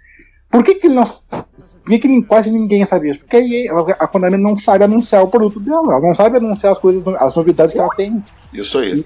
[0.49, 3.19] por que que ele não, por que, que quase ninguém sabia isso?
[3.19, 7.03] Porque a Konami não sabe anunciar o produto dela, ela não sabe anunciar as coisas,
[7.19, 8.23] as novidades que ela tem.
[8.51, 9.05] Isso aí.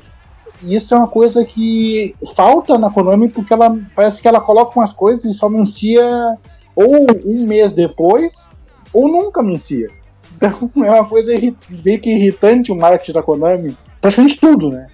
[0.61, 4.79] E isso é uma coisa que falta na Konami porque ela parece que ela coloca
[4.79, 6.37] umas coisas e só anuncia
[6.75, 8.49] ou um mês depois
[8.93, 9.89] ou nunca anuncia.
[10.43, 11.31] Então é uma coisa
[11.69, 13.77] bem que irritante o marketing da Konami.
[14.01, 14.87] Praticamente tudo, né?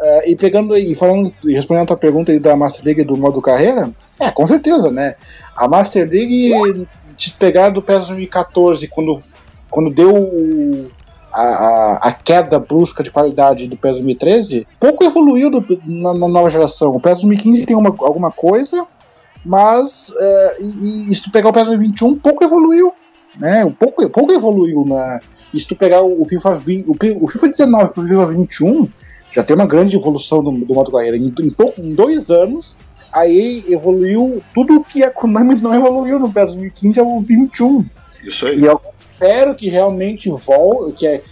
[0.00, 3.40] Uh, e pegando e falando, respondendo a tua pergunta aí da Master League do modo
[3.40, 3.90] carreira,
[4.20, 5.14] é, com certeza, né?
[5.56, 6.86] A Master League,
[7.16, 9.22] se pegar do PES 2014, quando,
[9.70, 10.90] quando deu
[11.32, 16.28] a, a, a, queda brusca de qualidade do PES 2013, pouco evoluiu do, na, na,
[16.28, 16.90] nova geração.
[16.90, 18.86] O PES 2015 tem uma, alguma coisa,
[19.42, 22.92] mas uh, e, e, se tu pegar o PES 2021, pouco evoluiu
[23.38, 23.64] né?
[23.64, 25.20] Um pouco, pouco evoluiu na.
[25.52, 26.86] E se tu pegar o FIFA 20,
[27.20, 28.88] o, FIFA 19 para o FIFA 21,
[29.30, 31.16] já tem uma grande evolução do, do modo carreira.
[31.16, 32.74] Em, em, em dois anos,
[33.12, 37.84] aí evoluiu tudo que a Konami não evoluiu no PES 2015 ao 21.
[38.22, 38.58] Isso aí.
[38.58, 38.80] E eu
[39.12, 41.22] espero que realmente volte, que, é,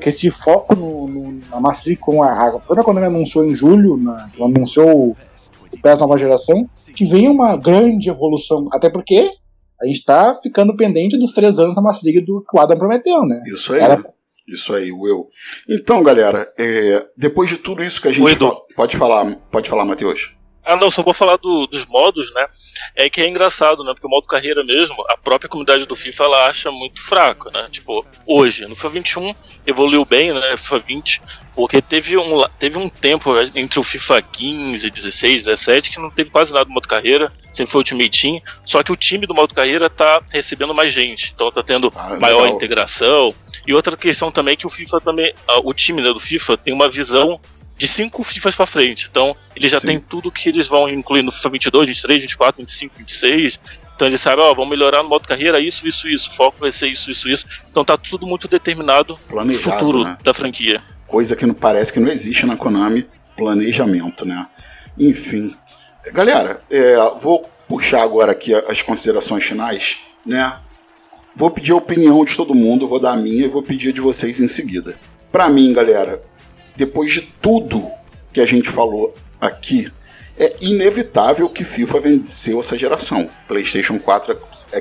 [0.00, 3.44] que esse foco no, no, na Master League com a, a quando a Konami anunciou
[3.44, 5.16] em julho, na, anunciou o
[5.82, 8.68] PES nova geração, que venha uma grande evolução.
[8.72, 9.30] Até porque
[9.84, 12.78] a gente tá ficando pendente dos três anos da Master League do que o Adam
[12.78, 13.40] prometeu, né?
[13.46, 13.80] Isso aí.
[13.80, 14.14] Era...
[14.46, 15.26] Isso aí, Will.
[15.70, 18.36] Então, galera, é, depois de tudo isso que a gente.
[18.36, 20.34] Fala, pode falar, pode falar, Matheus.
[20.64, 22.46] Ah, não, só vou falar do, dos modos, né?
[22.96, 23.92] É que é engraçado, né?
[23.92, 27.68] Porque o modo carreira mesmo, a própria comunidade do FIFA ela acha muito fraco, né?
[27.70, 29.34] Tipo, hoje, no FIFA 21
[29.66, 30.56] evoluiu bem, né?
[30.56, 31.22] FIFA 20,
[31.54, 36.30] porque teve um, teve um tempo entre o FIFA 15, 16, 17 que não teve
[36.30, 39.34] quase nada do modo carreira, sempre foi o Ultimate Team, só que o time do
[39.34, 42.56] modo carreira tá recebendo mais gente, então tá tendo ah, maior legal.
[42.56, 43.34] integração.
[43.66, 46.72] E outra questão também é que o FIFA também, o time né, do FIFA tem
[46.72, 47.40] uma visão
[47.76, 49.08] de cinco FIFAs para frente.
[49.10, 49.86] Então, eles já Sim.
[49.86, 53.60] têm tudo que eles vão incluir no FIFA 22, 23, 24, 25, 26.
[53.94, 56.30] Então, eles sabem, ó, vamos melhorar no modo carreira, isso, isso, isso.
[56.30, 57.46] O foco vai ser isso, isso, isso.
[57.70, 60.16] Então, tá tudo muito determinado no futuro né?
[60.22, 60.80] da franquia.
[61.06, 63.06] Coisa que não parece que não existe na Konami,
[63.36, 64.46] planejamento, né?
[64.98, 65.54] Enfim.
[66.12, 70.58] Galera, é, vou puxar agora aqui as considerações finais, né?
[71.36, 73.92] Vou pedir a opinião de todo mundo, vou dar a minha e vou pedir a
[73.92, 74.96] de vocês em seguida.
[75.32, 76.22] Para mim, galera,
[76.76, 77.90] depois de tudo
[78.32, 79.90] que a gente falou aqui,
[80.36, 84.36] é inevitável que FIFA venceu essa geração, PlayStation 4,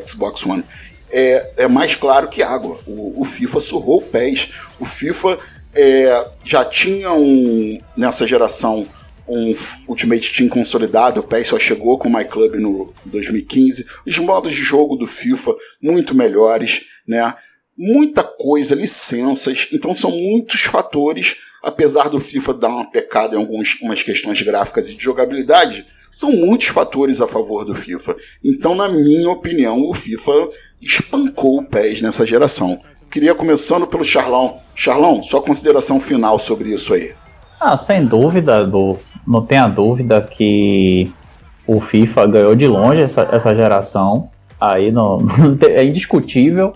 [0.06, 0.64] Xbox One.
[1.12, 2.80] É, é mais claro que água.
[2.88, 4.50] O, o FIFA surrou pés.
[4.80, 5.38] O FIFA
[5.76, 8.88] é, já tinha um, nessa geração
[9.28, 9.56] um
[9.88, 13.86] Ultimate Team consolidado, o PES só chegou com o My Club no 2015.
[14.06, 17.34] Os modos de jogo do FIFA muito melhores, né?
[17.76, 24.04] Muita coisa, licenças, então são muitos fatores apesar do FIFA dar uma pecada em algumas
[24.04, 28.16] questões gráficas e de jogabilidade, são muitos fatores a favor do FIFA.
[28.44, 30.50] Então, na minha opinião, o FIFA
[30.82, 32.80] espancou o PES nessa geração.
[33.10, 34.60] Queria começando pelo Charlão.
[34.76, 37.14] Charlão, sua consideração final sobre isso aí.
[37.60, 41.12] Ah, sem dúvida, do, não tenha dúvida que
[41.66, 44.30] o FIFA ganhou de longe essa, essa geração.
[44.60, 45.26] Aí não,
[45.68, 46.74] é indiscutível,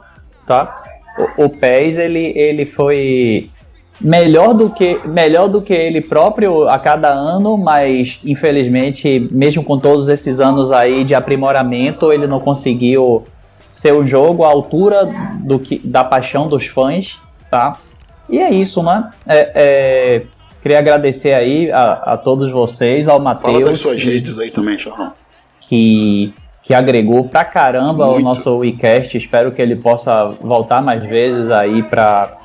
[0.48, 0.84] tá?
[1.18, 3.50] o, o PES ele, ele foi
[4.00, 9.78] melhor do que melhor do que ele próprio a cada ano, mas infelizmente, mesmo com
[9.78, 13.24] todos esses anos aí de aprimoramento, ele não conseguiu
[13.70, 15.10] ser o jogo à altura
[15.44, 17.18] do que da paixão dos fãs,
[17.50, 17.78] tá?
[18.30, 19.10] E é isso, né?
[19.26, 20.22] É, é,
[20.62, 23.54] queria agradecer aí a, a todos vocês, ao Matheus.
[23.54, 25.14] Fala das suas redes aí também, Charlão.
[25.62, 26.34] Que
[26.68, 28.20] que agregou pra caramba Muito.
[28.20, 29.18] o nosso WeCast.
[29.18, 32.36] Espero que ele possa voltar mais vezes aí para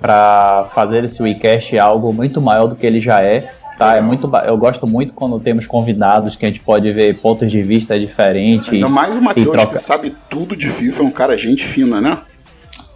[0.00, 3.52] para fazer esse WeCast algo muito maior do que ele já é.
[3.78, 3.96] Tá?
[3.96, 7.62] É muito, eu gosto muito quando temos convidados que a gente pode ver pontos de
[7.62, 8.72] vista diferentes.
[8.72, 12.18] Ainda mais o Matheus que sabe tudo de FIFA, é um cara gente fina, né?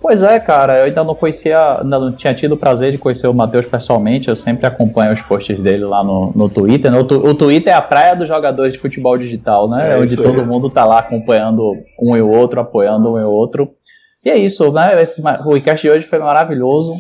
[0.05, 3.27] Pois é, cara, eu ainda não conhecia, ainda não tinha tido o prazer de conhecer
[3.27, 6.95] o Matheus pessoalmente, eu sempre acompanho os posts dele lá no, no Twitter.
[6.95, 9.95] O, tu, o Twitter é a praia dos jogadores de futebol digital, né?
[9.95, 10.47] É Onde todo aí.
[10.47, 13.71] mundo tá lá acompanhando um e o outro, apoiando um e o outro.
[14.25, 15.03] E é isso, né?
[15.03, 16.95] Esse, o podcast de hoje foi maravilhoso.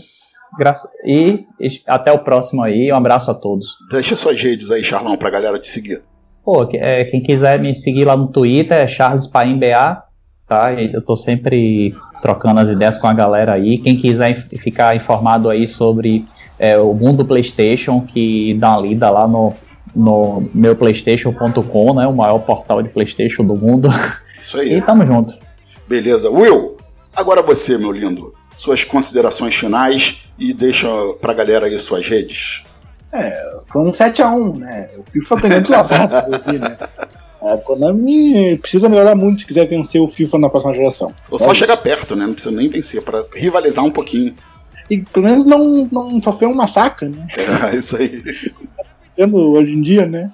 [0.58, 1.46] Graça, e,
[1.86, 2.92] até o próximo aí.
[2.92, 3.66] Um abraço a todos.
[3.90, 6.02] Deixa suas redes aí, Charlão, pra galera te seguir.
[6.44, 10.02] Pô, é, quem quiser me seguir lá no Twitter é CharlesPaimBA,
[10.46, 10.74] tá?
[10.74, 13.78] Eu tô sempre trocando as ideias com a galera aí.
[13.78, 16.26] Quem quiser ficar informado aí sobre
[16.58, 19.54] é, o mundo PlayStation, que dá uma lida lá no,
[19.96, 22.06] no meu PlayStation.com, né?
[22.06, 23.88] O maior portal de PlayStation do mundo.
[24.38, 24.74] Isso aí.
[24.74, 25.34] E tamo junto.
[25.88, 26.30] Beleza.
[26.30, 26.76] Will,
[27.16, 30.86] Agora você, meu lindo, suas considerações finais e deixa
[31.20, 32.64] pra galera aí suas redes.
[33.12, 34.88] É, foi um 7x1, né?
[34.98, 36.76] O FIFA pegando lavado aqui, né?
[37.42, 41.14] A Konami precisa melhorar muito se quiser vencer o FIFA na próxima geração.
[41.30, 42.26] Ou só chegar perto, né?
[42.26, 44.34] Não precisa nem vencer, para rivalizar um pouquinho.
[44.90, 47.26] E pelo menos não, não sofreu um massacre, né?
[47.70, 48.22] É, isso aí.
[49.18, 50.30] hoje em dia, né?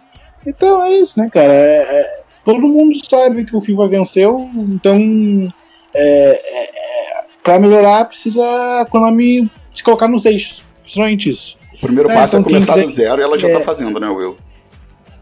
[0.46, 1.52] Então é isso, né, cara?
[1.52, 5.52] É, é, todo mundo sabe que o FIFA venceu, então
[5.94, 8.42] é, é, é para melhorar, precisa
[8.80, 10.64] a Konami se colocar nos eixos.
[10.82, 11.58] Principalmente isso.
[11.74, 13.60] O primeiro é, passo é então, é começar quiser, do zero e ela já tá
[13.60, 14.36] fazendo, né, Will?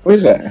[0.03, 0.51] Pois é.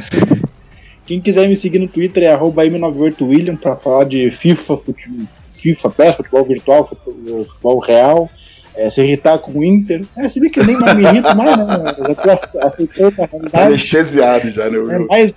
[1.06, 4.78] Quem quiser me seguir no Twitter é m98william para falar de FIFA,
[5.54, 8.30] FIFA PES, futebol virtual, futebol, futebol real.
[8.76, 10.06] É, se irritar com o Inter.
[10.16, 11.66] É, se bem que nem mais me irrita mais, né?
[12.08, 13.52] Já tô aceitando a realidade.
[13.52, 14.92] Tá anestesiado já, né, Will?
[14.92, 15.34] É, mas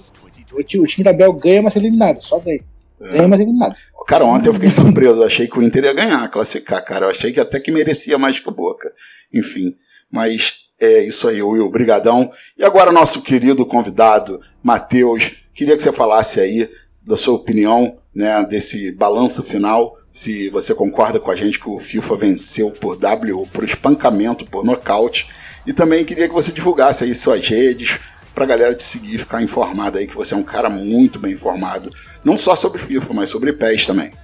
[0.53, 2.61] o time da Bel ganha, mas é eliminado, só ganha.
[3.01, 3.75] Nada.
[4.07, 5.21] Cara, ontem eu fiquei surpreso.
[5.21, 7.07] Eu achei que o Inter ia ganhar, classificar, cara.
[7.07, 8.93] Eu achei que até que merecia mais que o Boca.
[9.33, 9.75] Enfim,
[10.11, 11.71] mas é isso aí, Will.
[11.71, 12.31] Brigadão.
[12.59, 16.69] E agora, nosso querido convidado, Matheus, queria que você falasse aí
[17.03, 19.97] da sua opinião né, desse balanço final.
[20.13, 24.65] Se você concorda com a gente que o FIFA venceu por W, por espancamento, por
[24.65, 25.27] nocaute.
[25.67, 27.99] E também queria que você divulgasse aí suas redes,
[28.41, 31.95] pra galera te seguir, ficar informado aí que você é um cara muito bem informado,
[32.25, 34.15] não só sobre FIFA, mas sobre PES também.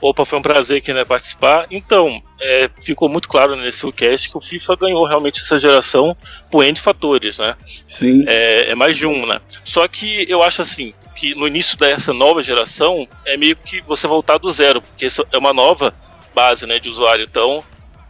[0.00, 1.66] Opa, foi um prazer aqui né, participar.
[1.70, 6.16] Então, é, ficou muito claro nesse cast que o FIFA ganhou realmente essa geração
[6.50, 7.54] por N fatores, né?
[7.84, 8.24] Sim.
[8.26, 9.38] É, é, mais de um, né?
[9.62, 14.06] Só que eu acho assim, que no início dessa nova geração é meio que você
[14.06, 15.92] voltar do zero, porque é uma nova
[16.34, 17.26] base né, de usuário.
[17.30, 17.62] Então,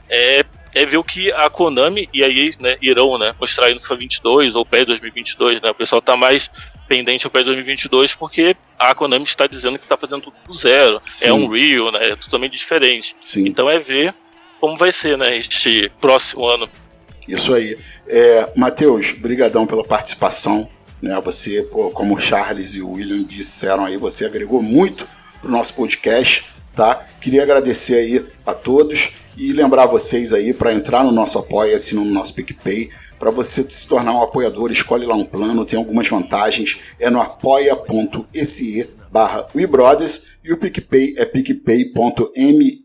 [0.08, 0.44] é
[0.74, 3.80] é ver o que a Konami e a EA né, irão né, mostrar aí no
[3.80, 5.60] FIFA 22 ou PES 2022.
[5.60, 5.70] Né?
[5.70, 6.50] O pessoal está mais
[6.88, 11.00] pendente ao PES 2022 porque a Konami está dizendo que está fazendo tudo do zero.
[11.06, 11.28] Sim.
[11.28, 13.16] É um real, né, é totalmente diferente.
[13.20, 13.46] Sim.
[13.46, 14.14] Então é ver
[14.60, 16.68] como vai ser né, este próximo ano.
[17.26, 17.78] Isso aí.
[18.08, 20.68] É, Matheus, brigadão pela participação.
[21.00, 21.18] Né?
[21.24, 25.06] Você, pô, como o Charles e o William disseram aí, você agregou muito
[25.40, 26.44] para o nosso podcast.
[26.74, 27.06] Tá?
[27.20, 32.04] Queria agradecer aí a todos e lembrar vocês aí para entrar no nosso Apoia-se, no
[32.04, 36.78] nosso PicPay, para você se tornar um apoiador, escolhe lá um plano, tem algumas vantagens,
[36.98, 42.84] é no apoia.se barra WeBrothers e o PicPay é picpay.me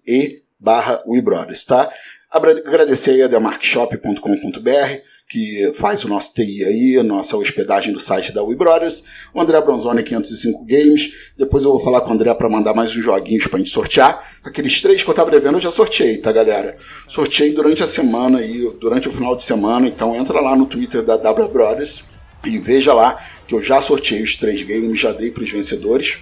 [0.59, 1.89] barra WeBrothers, tá?
[2.31, 8.31] Agradecer aí a themarkshop.com.br que faz o nosso TI aí, a nossa hospedagem do site
[8.31, 9.03] da We Brothers,
[9.33, 11.09] o André Bronzoni 505 Games.
[11.35, 14.23] Depois eu vou falar com o André para mandar mais uns joguinhos pra gente sortear.
[14.43, 16.77] Aqueles três que eu tava devendo eu já sorteei, tá, galera?
[17.07, 21.01] Sorteei durante a semana aí, durante o final de semana, então entra lá no Twitter
[21.01, 22.03] da W Brothers
[22.45, 23.17] e veja lá
[23.47, 26.19] que eu já sorteei os três games, já dei pros vencedores.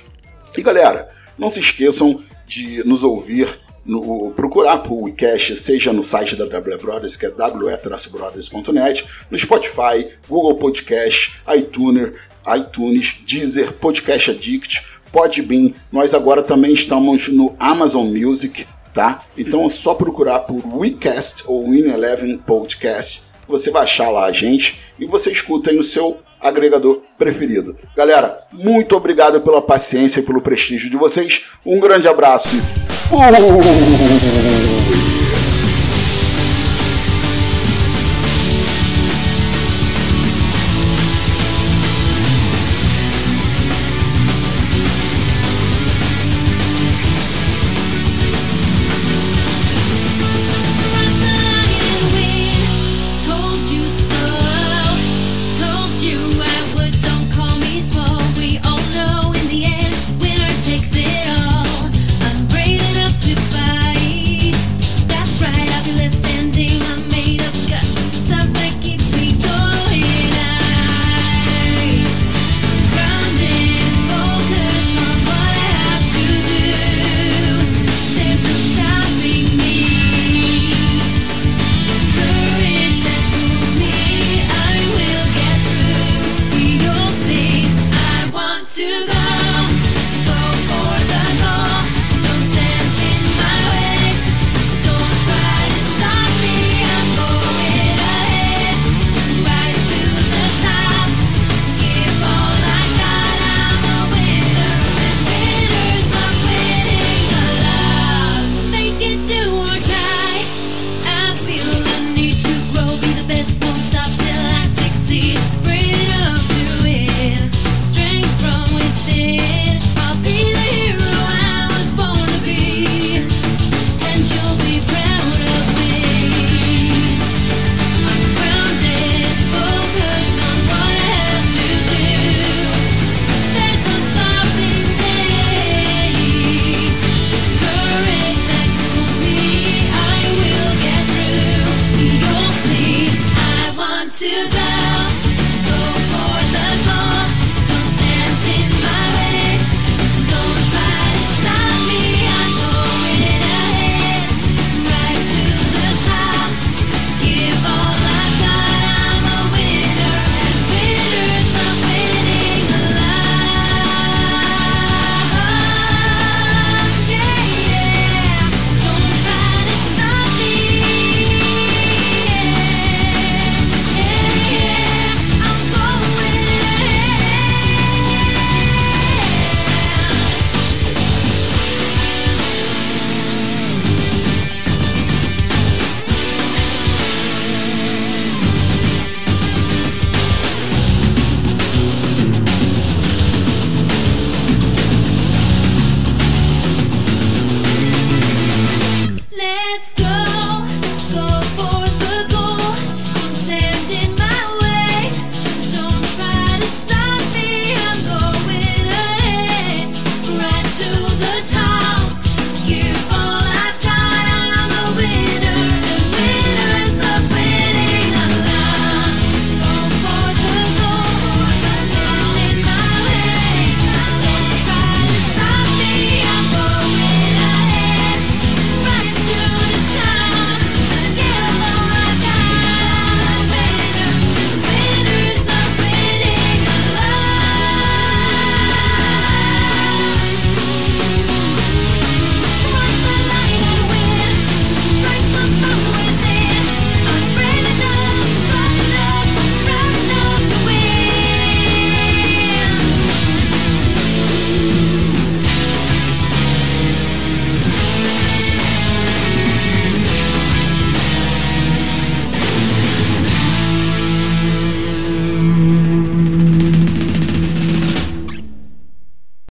[0.58, 6.36] E galera, não se esqueçam de nos ouvir no, procurar por WeCast, seja no site
[6.36, 12.14] da W Brothers, que é we-brothers.net, no Spotify, Google Podcast, iTunes,
[12.56, 14.82] iTunes, Deezer, Podcast Addict,
[15.12, 15.72] Podbean.
[15.92, 19.24] Nós agora também estamos no Amazon Music, tá?
[19.38, 23.24] Então é só procurar por WeCast ou Win11 Podcast.
[23.48, 27.76] Você vai achar lá a gente e você escuta aí no seu agregador preferido.
[27.96, 31.46] Galera, muito obrigado pela paciência e pelo prestígio de vocês.
[31.66, 34.83] Um grande abraço e fui!